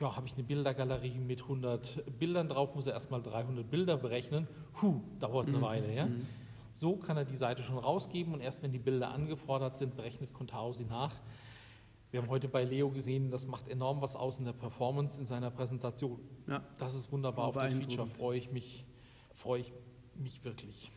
ja, 0.00 0.14
habe 0.14 0.26
ich 0.26 0.35
eine 0.35 0.42
Bildergalerie 0.42 1.18
mit 1.18 1.42
100 1.42 2.18
Bildern 2.18 2.48
drauf, 2.48 2.74
muss 2.74 2.87
er 2.87 2.92
erstmal 2.92 3.22
300 3.22 3.70
Bilder 3.70 3.96
berechnen. 3.96 4.46
Huh, 4.83 5.00
dauert 5.18 5.48
eine 5.48 5.57
mhm. 5.57 5.62
Weile. 5.62 5.94
Ja? 5.94 6.07
Mhm. 6.07 6.26
So 6.76 6.96
kann 6.96 7.16
er 7.16 7.24
die 7.24 7.36
Seite 7.36 7.62
schon 7.62 7.78
rausgeben 7.78 8.34
und 8.34 8.42
erst 8.42 8.62
wenn 8.62 8.70
die 8.70 8.78
Bilder 8.78 9.10
angefordert 9.10 9.78
sind, 9.78 9.96
berechnet 9.96 10.34
Contao 10.34 10.74
sie 10.74 10.84
nach. 10.84 11.14
Wir 12.10 12.20
haben 12.20 12.28
heute 12.28 12.48
bei 12.48 12.64
Leo 12.64 12.90
gesehen, 12.90 13.30
das 13.30 13.46
macht 13.46 13.66
enorm 13.68 14.02
was 14.02 14.14
aus 14.14 14.38
in 14.38 14.44
der 14.44 14.52
Performance 14.52 15.18
in 15.18 15.24
seiner 15.24 15.50
Präsentation. 15.50 16.20
Ja. 16.46 16.62
Das 16.78 16.94
ist 16.94 17.10
wunderbar. 17.10 17.46
Auf 17.46 17.54
das 17.54 17.72
Feature 17.72 18.06
freue 18.06 18.36
ich 18.36 18.52
mich, 18.52 18.84
freue 19.34 19.62
ich 19.62 19.72
mich 20.16 20.44
wirklich. 20.44 20.92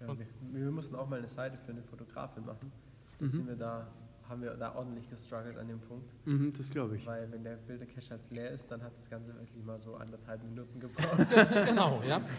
Ja, 0.00 0.08
wir, 0.08 0.26
wir, 0.52 0.70
mussten 0.70 0.94
auch 0.96 1.06
mal 1.06 1.18
eine 1.18 1.28
Seite 1.28 1.58
für 1.58 1.72
eine 1.72 1.82
Fotografin 1.82 2.46
machen. 2.46 2.72
Mhm. 3.20 3.28
Sind 3.28 3.48
wir 3.48 3.56
da, 3.56 3.86
haben 4.30 4.40
wir 4.40 4.54
da 4.54 4.74
ordentlich 4.74 5.10
gestruggelt 5.10 5.58
an 5.58 5.68
dem 5.68 5.80
Punkt. 5.80 6.10
Mhm, 6.24 6.54
das 6.56 6.70
glaube 6.70 6.96
ich. 6.96 7.06
Weil 7.06 7.30
wenn 7.30 7.44
der 7.44 7.56
Bildercache 7.56 8.14
jetzt 8.14 8.30
leer 8.30 8.50
ist, 8.50 8.70
dann 8.70 8.82
hat 8.82 8.96
das 8.96 9.10
Ganze 9.10 9.34
wirklich 9.34 9.62
mal 9.62 9.78
so 9.78 9.94
anderthalb 9.96 10.42
Minuten 10.42 10.80
gebraucht. 10.80 11.18
genau, 11.66 12.02
ja. 12.02 12.22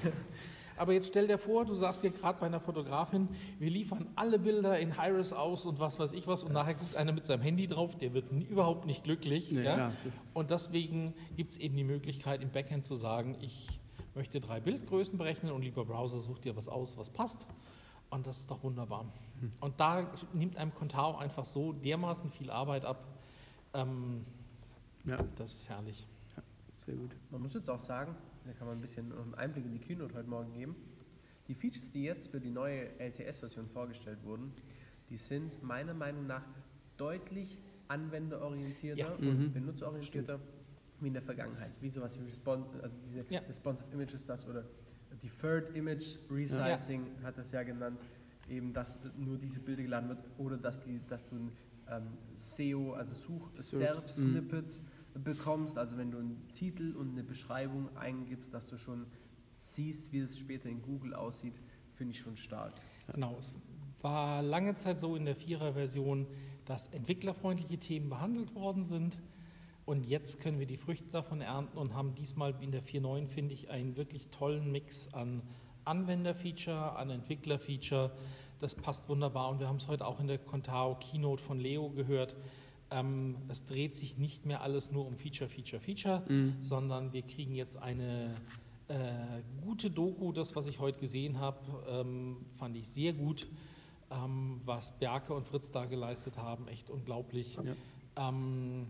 Aber 0.77 0.93
jetzt 0.93 1.07
stell 1.07 1.27
dir 1.27 1.37
vor, 1.37 1.65
du 1.65 1.73
sagst 1.73 2.03
dir 2.03 2.11
gerade 2.11 2.39
bei 2.39 2.45
einer 2.45 2.59
Fotografin, 2.59 3.27
wir 3.59 3.69
liefern 3.69 4.07
alle 4.15 4.39
Bilder 4.39 4.79
in 4.79 5.01
Hyros 5.01 5.33
aus 5.33 5.65
und 5.65 5.79
was 5.79 5.99
weiß 5.99 6.13
ich 6.13 6.27
was 6.27 6.43
und 6.43 6.53
nachher 6.53 6.75
guckt 6.75 6.95
einer 6.95 7.11
mit 7.11 7.25
seinem 7.25 7.41
Handy 7.41 7.67
drauf, 7.67 7.97
der 7.97 8.13
wird 8.13 8.31
überhaupt 8.31 8.85
nicht 8.85 9.03
glücklich. 9.03 9.51
Nee, 9.51 9.63
ja? 9.63 9.73
klar, 9.73 9.91
und 10.33 10.49
deswegen 10.49 11.13
gibt 11.35 11.53
es 11.53 11.57
eben 11.57 11.75
die 11.75 11.83
Möglichkeit 11.83 12.41
im 12.41 12.51
Backend 12.51 12.85
zu 12.85 12.95
sagen, 12.95 13.35
ich 13.41 13.79
möchte 14.15 14.41
drei 14.41 14.59
Bildgrößen 14.59 15.17
berechnen 15.17 15.51
und 15.51 15.61
lieber 15.61 15.85
Browser 15.85 16.19
sucht 16.21 16.45
dir 16.45 16.55
was 16.55 16.67
aus, 16.67 16.97
was 16.97 17.09
passt. 17.09 17.45
Und 18.09 18.25
das 18.25 18.39
ist 18.39 18.51
doch 18.51 18.63
wunderbar. 18.63 19.05
Hm. 19.39 19.51
Und 19.59 19.79
da 19.79 20.07
nimmt 20.33 20.57
einem 20.57 20.73
Contao 20.73 21.17
einfach 21.17 21.45
so 21.45 21.73
dermaßen 21.73 22.31
viel 22.31 22.49
Arbeit 22.49 22.85
ab. 22.85 23.05
Ähm, 23.73 24.25
ja. 25.05 25.17
Das 25.35 25.53
ist 25.53 25.69
herrlich. 25.69 26.07
Ja, 26.35 26.43
sehr 26.75 26.95
gut. 26.95 27.11
Man 27.29 27.41
muss 27.41 27.53
jetzt 27.53 27.69
auch 27.69 27.79
sagen, 27.79 28.15
da 28.47 28.53
kann 28.53 28.67
man 28.67 28.77
ein 28.77 28.81
bisschen 28.81 29.11
einen 29.11 29.35
Einblick 29.35 29.65
in 29.65 29.73
die 29.73 29.79
Keynote 29.79 30.15
heute 30.15 30.29
Morgen 30.29 30.53
geben. 30.53 30.75
Die 31.47 31.53
Features, 31.53 31.91
die 31.91 32.03
jetzt 32.03 32.29
für 32.29 32.39
die 32.39 32.49
neue 32.49 32.97
LTS-Version 32.99 33.67
vorgestellt 33.67 34.19
wurden, 34.23 34.53
die 35.09 35.17
sind 35.17 35.61
meiner 35.63 35.93
Meinung 35.93 36.27
nach 36.27 36.43
deutlich 36.97 37.57
anwenderorientierter 37.87 38.99
ja. 38.99 39.11
und 39.15 39.39
mhm. 39.39 39.53
benutzerorientierter 39.53 40.39
wie 40.99 41.07
in 41.07 41.13
der 41.13 41.21
Vergangenheit. 41.21 41.71
Wie 41.79 41.89
sowas 41.89 42.17
wie 42.19 42.25
Respons 42.25 42.67
also 42.81 42.95
diese 43.05 43.25
ja. 43.29 43.39
Responsive 43.41 43.87
Images, 43.93 44.25
das 44.25 44.45
oder 44.47 44.65
Deferred 45.23 45.75
Image 45.75 46.17
Resizing 46.29 47.05
ja. 47.19 47.23
hat 47.23 47.37
das 47.37 47.51
ja 47.51 47.63
genannt, 47.63 47.99
eben 48.49 48.73
dass 48.73 48.97
nur 49.17 49.37
diese 49.37 49.59
Bilder 49.59 49.83
geladen 49.83 50.09
wird 50.09 50.19
oder 50.37 50.57
dass, 50.57 50.81
die, 50.81 50.99
dass 51.07 51.27
du 51.27 51.35
ein 51.35 51.51
ähm, 51.89 52.17
SEO, 52.35 52.93
also 52.93 53.13
Such-Serp-Snippet 53.13 54.81
bekommst, 55.19 55.77
also 55.77 55.97
wenn 55.97 56.11
du 56.11 56.19
einen 56.19 56.47
Titel 56.53 56.95
und 56.95 57.11
eine 57.11 57.23
Beschreibung 57.23 57.95
eingibst, 57.97 58.53
dass 58.53 58.67
du 58.67 58.77
schon 58.77 59.05
siehst, 59.57 60.11
wie 60.11 60.19
es 60.19 60.37
später 60.37 60.69
in 60.69 60.81
Google 60.81 61.13
aussieht, 61.13 61.59
finde 61.95 62.13
ich 62.13 62.19
schon 62.19 62.37
stark. 62.37 62.73
Genau, 63.13 63.35
es 63.39 63.53
war 64.01 64.41
lange 64.41 64.75
Zeit 64.75 64.99
so 64.99 65.15
in 65.15 65.25
der 65.25 65.35
Vierer-Version, 65.35 66.27
dass 66.65 66.87
entwicklerfreundliche 66.87 67.77
Themen 67.77 68.09
behandelt 68.09 68.53
worden 68.55 68.83
sind. 68.83 69.21
Und 69.85 70.05
jetzt 70.05 70.41
können 70.41 70.59
wir 70.59 70.65
die 70.65 70.77
Früchte 70.77 71.09
davon 71.11 71.39
ernten 71.39 71.77
und 71.77 71.93
haben 71.93 72.13
diesmal 72.13 72.53
in 72.59 72.71
der 72.71 72.83
4.9, 72.83 73.27
finde 73.27 73.53
ich, 73.53 73.69
einen 73.69 73.95
wirklich 73.95 74.27
tollen 74.27 74.71
Mix 74.71 75.13
an 75.13 75.41
Anwenderfeature, 75.85 76.97
an 76.97 77.09
Entwicklerfeature. 77.09 78.11
Das 78.59 78.75
passt 78.75 79.07
wunderbar 79.07 79.49
und 79.49 79.59
wir 79.59 79.67
haben 79.67 79.77
es 79.77 79.87
heute 79.87 80.05
auch 80.05 80.19
in 80.19 80.27
der 80.27 80.39
Contao 80.39 80.95
Keynote 80.95 81.41
von 81.41 81.59
Leo 81.59 81.89
gehört. 81.89 82.35
Ähm, 82.89 83.35
es 83.49 83.65
dreht 83.65 83.95
sich 83.95 84.17
nicht 84.17 84.45
mehr 84.45 84.61
alles 84.61 84.91
nur 84.91 85.05
um 85.05 85.15
Feature, 85.15 85.49
Feature, 85.49 85.81
Feature, 85.81 86.23
mhm. 86.27 86.55
sondern 86.61 87.11
wir 87.11 87.21
kriegen 87.21 87.53
jetzt 87.53 87.77
eine 87.77 88.35
äh, 88.87 88.95
gute 89.65 89.89
Doku. 89.89 90.31
Das, 90.31 90.55
was 90.55 90.67
ich 90.67 90.79
heute 90.79 90.99
gesehen 90.99 91.39
habe, 91.39 91.59
ähm, 91.89 92.37
fand 92.57 92.75
ich 92.77 92.87
sehr 92.87 93.13
gut. 93.13 93.47
Ähm, 94.09 94.61
was 94.63 94.91
Berke 94.99 95.33
und 95.33 95.45
Fritz 95.45 95.69
da 95.71 95.85
geleistet 95.85 96.37
haben, 96.37 96.69
echt 96.69 96.89
unglaublich. 96.89 97.57
Ja. 97.57 98.29
Ähm, 98.29 98.87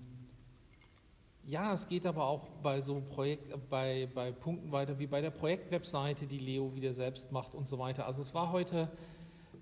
ja, 1.48 1.74
es 1.74 1.88
geht 1.88 2.06
aber 2.06 2.26
auch 2.26 2.46
bei 2.62 2.82
so 2.82 3.02
Projekt, 3.02 3.70
bei, 3.70 4.08
bei 4.14 4.32
Punkten 4.32 4.72
weiter 4.72 5.00
wie 5.00 5.08
bei 5.08 5.22
der 5.22 5.32
Projektwebseite, 5.32 6.28
die 6.28 6.38
Leo 6.38 6.76
wieder 6.76 6.94
selbst 6.94 7.32
macht 7.32 7.56
und 7.56 7.68
so 7.68 7.80
weiter. 7.80 8.06
Also 8.06 8.22
es 8.22 8.34
war 8.34 8.52
heute 8.52 8.92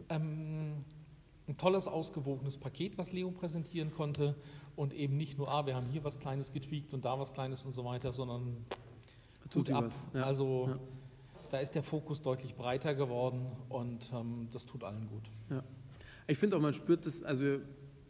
ähm, 0.09 0.83
ein 1.47 1.57
tolles, 1.57 1.87
ausgewogenes 1.87 2.57
Paket, 2.57 2.97
was 2.97 3.11
Leo 3.11 3.31
präsentieren 3.31 3.91
konnte 3.91 4.35
und 4.75 4.93
eben 4.93 5.15
nicht 5.17 5.37
nur, 5.37 5.49
ah, 5.49 5.65
wir 5.65 5.75
haben 5.75 5.87
hier 5.87 6.03
was 6.03 6.19
Kleines 6.19 6.51
getweakt 6.51 6.93
und 6.93 7.05
da 7.05 7.19
was 7.19 7.33
Kleines 7.33 7.63
und 7.63 7.73
so 7.73 7.85
weiter, 7.85 8.13
sondern 8.13 8.57
tut 9.49 9.71
ab. 9.71 9.91
Ja. 10.13 10.23
Also 10.23 10.69
ja. 10.69 10.79
da 11.51 11.59
ist 11.59 11.75
der 11.75 11.83
Fokus 11.83 12.21
deutlich 12.21 12.55
breiter 12.55 12.95
geworden 12.95 13.45
und 13.69 14.11
ähm, 14.13 14.47
das 14.51 14.65
tut 14.65 14.83
allen 14.83 15.07
gut. 15.07 15.23
Ja. 15.49 15.63
Ich 16.27 16.37
finde 16.37 16.57
auch, 16.57 16.61
man 16.61 16.73
spürt 16.73 17.05
das, 17.05 17.21
also 17.21 17.59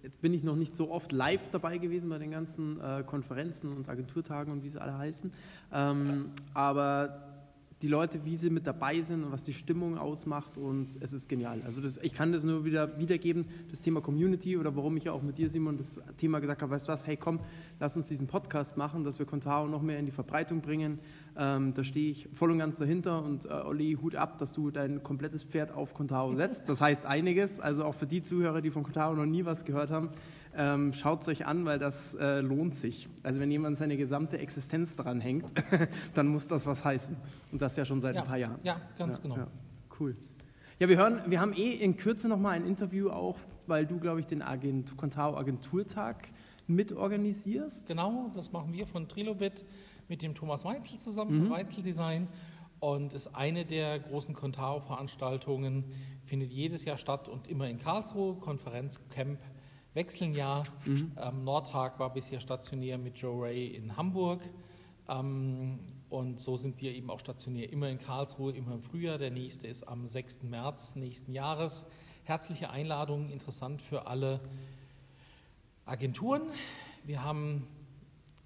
jetzt 0.01 0.21
bin 0.21 0.33
ich 0.33 0.43
noch 0.43 0.55
nicht 0.55 0.75
so 0.75 0.89
oft 0.91 1.11
live 1.11 1.49
dabei 1.51 1.77
gewesen 1.77 2.09
bei 2.09 2.17
den 2.17 2.31
ganzen 2.31 2.79
äh, 2.79 3.03
Konferenzen 3.05 3.75
und 3.75 3.89
Agenturtagen 3.89 4.53
und 4.53 4.63
wie 4.63 4.69
sie 4.69 4.81
alle 4.81 4.97
heißen, 4.97 5.33
ähm, 5.73 6.31
aber 6.53 7.34
die 7.81 7.87
Leute, 7.89 8.23
wie 8.23 8.37
sie 8.37 8.49
mit 8.49 8.65
dabei 8.65 9.01
sind 9.01 9.23
und 9.23 9.31
was 9.31 9.43
die 9.43 9.53
Stimmung 9.53 9.97
ausmacht 9.97 10.57
und 10.57 10.97
es 11.01 11.11
ist 11.11 11.27
genial. 11.27 11.61
Also 11.65 11.81
das, 11.81 11.97
ich 11.97 12.13
kann 12.13 12.31
das 12.31 12.43
nur 12.43 12.63
wieder 12.63 12.97
wiedergeben, 12.97 13.45
das 13.69 13.81
Thema 13.81 14.01
Community 14.01 14.57
oder 14.57 14.75
warum 14.75 14.95
ich 14.95 15.03
ja 15.03 15.11
auch 15.11 15.21
mit 15.21 15.37
dir, 15.37 15.49
Simon, 15.49 15.77
das 15.77 15.99
Thema 16.17 16.39
gesagt 16.39 16.61
habe, 16.61 16.71
weißt 16.71 16.87
du 16.87 16.91
was, 16.91 17.05
hey 17.05 17.17
komm, 17.17 17.41
lass 17.79 17.97
uns 17.97 18.07
diesen 18.07 18.27
Podcast 18.27 18.77
machen, 18.77 19.03
dass 19.03 19.19
wir 19.19 19.25
Contao 19.25 19.67
noch 19.67 19.81
mehr 19.81 19.99
in 19.99 20.05
die 20.05 20.11
Verbreitung 20.11 20.61
bringen. 20.61 20.99
Ähm, 21.37 21.73
da 21.73 21.83
stehe 21.83 22.11
ich 22.11 22.29
voll 22.33 22.51
und 22.51 22.59
ganz 22.59 22.77
dahinter 22.77 23.21
und 23.21 23.45
äh, 23.45 23.49
Olli, 23.49 23.97
Hut 24.01 24.15
ab, 24.15 24.37
dass 24.37 24.53
du 24.53 24.71
dein 24.71 25.03
komplettes 25.03 25.43
Pferd 25.43 25.71
auf 25.71 25.93
Contao 25.93 26.33
setzt. 26.33 26.69
Das 26.69 26.79
heißt 26.79 27.05
einiges, 27.05 27.59
also 27.59 27.83
auch 27.83 27.95
für 27.95 28.07
die 28.07 28.23
Zuhörer, 28.23 28.61
die 28.61 28.71
von 28.71 28.83
Contao 28.83 29.13
noch 29.13 29.25
nie 29.25 29.43
was 29.43 29.65
gehört 29.65 29.91
haben, 29.91 30.09
ähm, 30.57 30.93
Schaut 30.93 31.21
es 31.21 31.27
euch 31.27 31.45
an, 31.45 31.65
weil 31.65 31.79
das 31.79 32.13
äh, 32.15 32.39
lohnt 32.41 32.75
sich. 32.75 33.07
Also 33.23 33.39
wenn 33.39 33.51
jemand 33.51 33.77
seine 33.77 33.97
gesamte 33.97 34.37
Existenz 34.37 34.95
daran 34.95 35.19
hängt, 35.21 35.45
dann 36.13 36.27
muss 36.27 36.47
das 36.47 36.65
was 36.65 36.83
heißen. 36.85 37.15
Und 37.51 37.61
das 37.61 37.75
ja 37.75 37.85
schon 37.85 38.01
seit 38.01 38.15
Ja, 38.15 38.21
ein 38.21 38.27
paar 38.27 38.37
Jahren. 38.37 38.59
ja, 38.63 38.79
ganz 38.97 39.21
genau. 39.21 39.37
Ja, 39.37 39.47
cool. 39.99 40.15
Ja, 40.79 40.89
wir 40.89 40.97
hören, 40.97 41.21
wir 41.27 41.39
haben 41.39 41.53
eh 41.53 41.71
in 41.71 41.95
Kürze 41.97 42.27
nochmal 42.27 42.55
ein 42.55 42.65
Interview 42.65 43.09
auch, 43.09 43.37
weil 43.67 43.85
du, 43.85 43.99
glaube 43.99 44.19
ich, 44.19 44.27
den 44.27 44.41
Agent, 44.41 44.97
Contao 44.97 45.37
Agenturtag 45.37 46.27
mitorganisierst. 46.67 47.87
Genau, 47.87 48.31
das 48.35 48.51
machen 48.51 48.73
wir 48.73 48.85
von 48.87 49.07
Trilobit 49.07 49.65
mit 50.07 50.21
dem 50.21 50.35
Thomas 50.35 50.65
Weitzel 50.65 50.99
zusammen 50.99 51.43
von 51.43 51.49
Weitzel 51.51 51.83
Design 51.83 52.27
und 52.79 53.13
ist 53.13 53.33
eine 53.35 53.65
der 53.65 53.99
großen 53.99 54.35
Contao-Veranstaltungen, 54.35 55.85
findet 56.25 56.51
jedes 56.51 56.85
Jahr 56.85 56.97
statt 56.97 57.27
und 57.27 57.47
immer 57.47 57.67
in 57.69 57.79
Karlsruhe, 57.79 58.35
Konferenzcamp 58.35 59.39
wechseln 59.95 60.35
ja. 60.35 60.63
Ähm, 60.85 61.43
Nordtag 61.43 61.97
war 61.99 62.13
bisher 62.13 62.39
stationär 62.39 62.97
mit 62.97 63.17
Joe 63.17 63.45
Ray 63.45 63.67
in 63.67 63.97
Hamburg 63.97 64.41
ähm, 65.07 65.79
und 66.09 66.39
so 66.39 66.57
sind 66.57 66.79
wir 66.81 66.93
eben 66.93 67.09
auch 67.09 67.19
stationär 67.19 67.71
immer 67.71 67.89
in 67.89 67.97
Karlsruhe, 67.97 68.53
immer 68.53 68.73
im 68.73 68.83
Frühjahr. 68.83 69.17
Der 69.17 69.31
nächste 69.31 69.67
ist 69.67 69.87
am 69.87 70.05
6. 70.05 70.43
März 70.43 70.95
nächsten 70.95 71.33
Jahres. 71.33 71.85
Herzliche 72.23 72.69
Einladung, 72.69 73.29
interessant 73.29 73.81
für 73.81 74.07
alle 74.07 74.39
Agenturen. 75.85 76.43
Wir 77.03 77.23
haben 77.23 77.67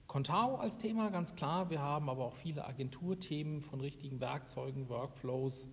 Contao 0.07 0.55
als 0.55 0.77
Thema, 0.77 1.09
ganz 1.09 1.35
klar. 1.35 1.69
Wir 1.69 1.81
haben 1.81 2.09
aber 2.09 2.25
auch 2.25 2.35
viele 2.35 2.65
Agenturthemen 2.65 3.61
von 3.61 3.79
richtigen 3.79 4.19
Werkzeugen, 4.19 4.89
Workflows, 4.89 5.67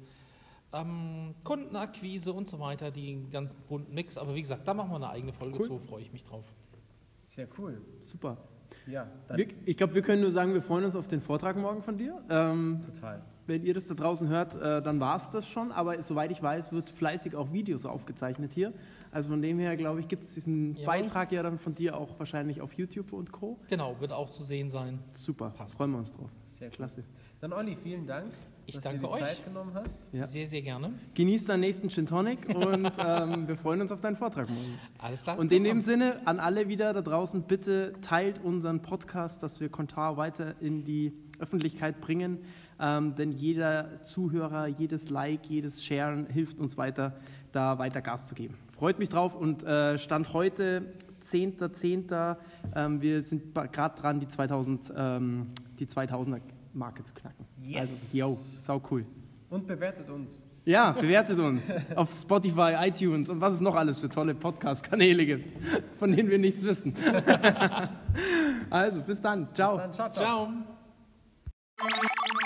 ähm, 0.81 1.35
Kundenakquise 1.45 2.33
und 2.33 2.49
so 2.49 2.61
weiter, 2.61 2.91
die 2.91 3.25
ganzen 3.31 3.59
bunten 3.69 3.95
Mix. 3.95 4.17
Aber 4.19 4.35
wie 4.35 4.41
gesagt, 4.43 4.67
da 4.67 4.75
machen 4.75 4.91
wir 4.91 4.97
eine 4.97 5.11
eigene 5.11 5.33
Folge 5.33 5.59
Cool. 5.59 5.67
zu, 5.67 5.79
freue 5.79 6.03
ich 6.03 6.13
mich 6.13 6.25
drauf. 6.25 6.45
Sehr 7.25 7.49
cool. 7.59 7.81
Super. 8.03 8.37
Ja, 8.87 9.07
dann 9.29 9.37
Wir, 9.39 9.47
ich 9.65 9.77
glaube, 9.77 9.95
wir 9.95 10.03
können 10.03 10.23
nur 10.23 10.33
sagen, 10.33 10.53
wir 10.53 10.63
freuen 10.63 10.85
uns 10.85 10.97
auf 10.97 11.09
den 11.09 11.21
Vortrag 11.21 11.57
morgen 11.57 11.83
von 11.83 11.97
dir. 11.99 12.21
Ähm, 12.29 12.83
total. 12.95 13.23
wenn 13.47 13.63
ihr 13.65 13.75
das 13.75 13.87
da 13.87 13.95
draußen 13.95 14.29
hört, 14.29 14.55
äh, 14.55 14.83
dann 14.83 14.99
war 15.01 15.17
es 15.17 15.31
das 15.31 15.47
schon. 15.47 15.71
Aber 15.73 16.01
soweit 16.03 16.31
ich 16.33 16.43
weiß, 16.43 16.73
wird 16.73 16.91
fleißig 16.91 17.37
auch 17.37 17.53
Videos 17.53 17.85
aufgezeichnet 17.87 18.53
hier. 18.53 18.73
Also 19.13 19.31
von 19.31 19.41
dem 19.41 19.59
her, 19.59 19.77
glaube 19.77 20.01
ich, 20.01 20.09
gibt 20.09 20.25
es 20.25 20.35
diesen 20.35 20.75
Jawohl. 20.75 20.87
Beitrag 20.87 21.31
ja 21.33 21.43
dann 21.43 21.59
von 21.59 21.75
dir 21.75 21.97
auch 21.97 22.19
wahrscheinlich 22.19 22.61
auf 22.61 22.73
YouTube 22.75 23.13
und 23.13 23.33
Co. 23.33 23.59
Genau, 23.69 23.99
wird 24.01 24.13
auch 24.13 24.31
zu 24.31 24.43
sehen 24.43 24.69
sein. 24.69 24.99
Super, 25.15 25.51
Passt. 25.51 25.77
freuen 25.77 25.93
wir 25.93 25.99
uns 25.99 26.13
drauf. 26.13 26.31
Sehr 26.51 26.69
cool. 26.69 26.75
Klasse. 26.75 27.05
Dann 27.41 27.53
Olli, 27.53 27.77
vielen 27.77 28.07
Dank, 28.07 28.33
Ich 28.67 28.75
dass 28.75 28.83
danke 28.85 29.01
du 29.01 29.07
dir 29.07 29.17
die 29.17 29.23
euch. 29.23 29.29
Zeit 29.29 29.45
genommen 29.45 29.71
hast. 29.75 29.91
Ja. 30.13 30.27
Sehr, 30.27 30.47
sehr 30.47 30.63
gerne. 30.63 30.93
Genieß 31.15 31.45
deinen 31.45 31.61
nächsten 31.61 31.89
Gin 31.89 32.07
Tonic 32.07 32.49
und 32.49 32.91
ähm, 32.99 33.47
wir 33.47 33.57
freuen 33.57 33.81
uns 33.81 33.93
auf 33.93 34.01
deinen 34.01 34.17
Vortrag 34.17 34.49
morgen. 34.49 34.79
Alles 34.99 35.23
klar. 35.23 35.39
Und 35.39 35.53
in 35.53 35.63
dem 35.63 35.81
Sinne 35.81 36.27
an 36.27 36.41
alle 36.41 36.67
wieder 36.69 36.93
da 36.93 37.01
draußen, 37.01 37.43
bitte 37.43 37.93
teilt 38.03 38.43
unseren 38.43 38.83
Podcast, 38.83 39.43
dass 39.43 39.61
wir 39.61 39.69
Kontar 39.69 40.17
weiter 40.17 40.61
in 40.61 40.85
die 40.85 41.13
Öffentlichkeit 41.39 42.01
bringen. 42.01 42.39
Ähm, 42.81 43.15
denn 43.15 43.31
jeder 43.31 44.03
Zuhörer, 44.03 44.67
jedes 44.67 45.09
Like, 45.11 45.47
jedes 45.47 45.85
Sharen 45.85 46.27
hilft 46.27 46.59
uns 46.59 46.77
weiter, 46.77 47.17
da 47.53 47.79
weiter 47.79 48.03
Gas 48.03 48.27
zu 48.27 48.35
geben. 48.35 48.55
Freut 48.73 48.99
mich 48.99 49.09
drauf 49.09 49.35
und 49.37 49.63
äh, 49.63 49.97
Stand 49.97 50.33
heute, 50.33 50.93
10.10. 51.25 52.37
Ähm, 52.75 53.01
wir 53.01 53.23
sind 53.23 53.55
gerade 53.55 54.01
dran, 54.01 54.21
die, 54.21 54.29
2000, 54.29 54.93
ähm, 54.97 55.47
die 55.79 55.87
2000er 55.87 56.41
Marke 56.77 57.03
zu 57.03 57.13
knacken. 57.15 57.47
Yes. 57.61 57.79
Also, 57.79 58.17
yo, 58.17 58.39
sau 58.63 58.83
cool. 58.91 59.07
Und 59.49 59.67
bewertet 59.67 60.11
uns. 60.11 60.47
Ja, 60.65 60.93
bewertet 60.93 61.39
uns 61.39 61.63
auf 61.95 62.13
Spotify, 62.13 62.75
iTunes 62.81 63.29
und 63.29 63.41
was 63.41 63.55
es 63.55 63.61
noch 63.61 63.77
alles 63.77 64.01
für 64.01 64.09
tolle 64.09 64.35
Podcast-Kanäle 64.35 65.25
gibt, 65.25 65.49
von 65.97 66.15
denen 66.15 66.29
wir 66.29 66.39
nichts 66.39 66.63
wissen. 66.63 66.95
also, 68.71 69.01
bis 69.03 69.21
dann. 69.21 69.49
Ciao. 69.55 69.77
Dann 69.77 69.93
ciao, 69.93 70.11
ciao. 70.11 70.53
Ciao. 71.77 72.46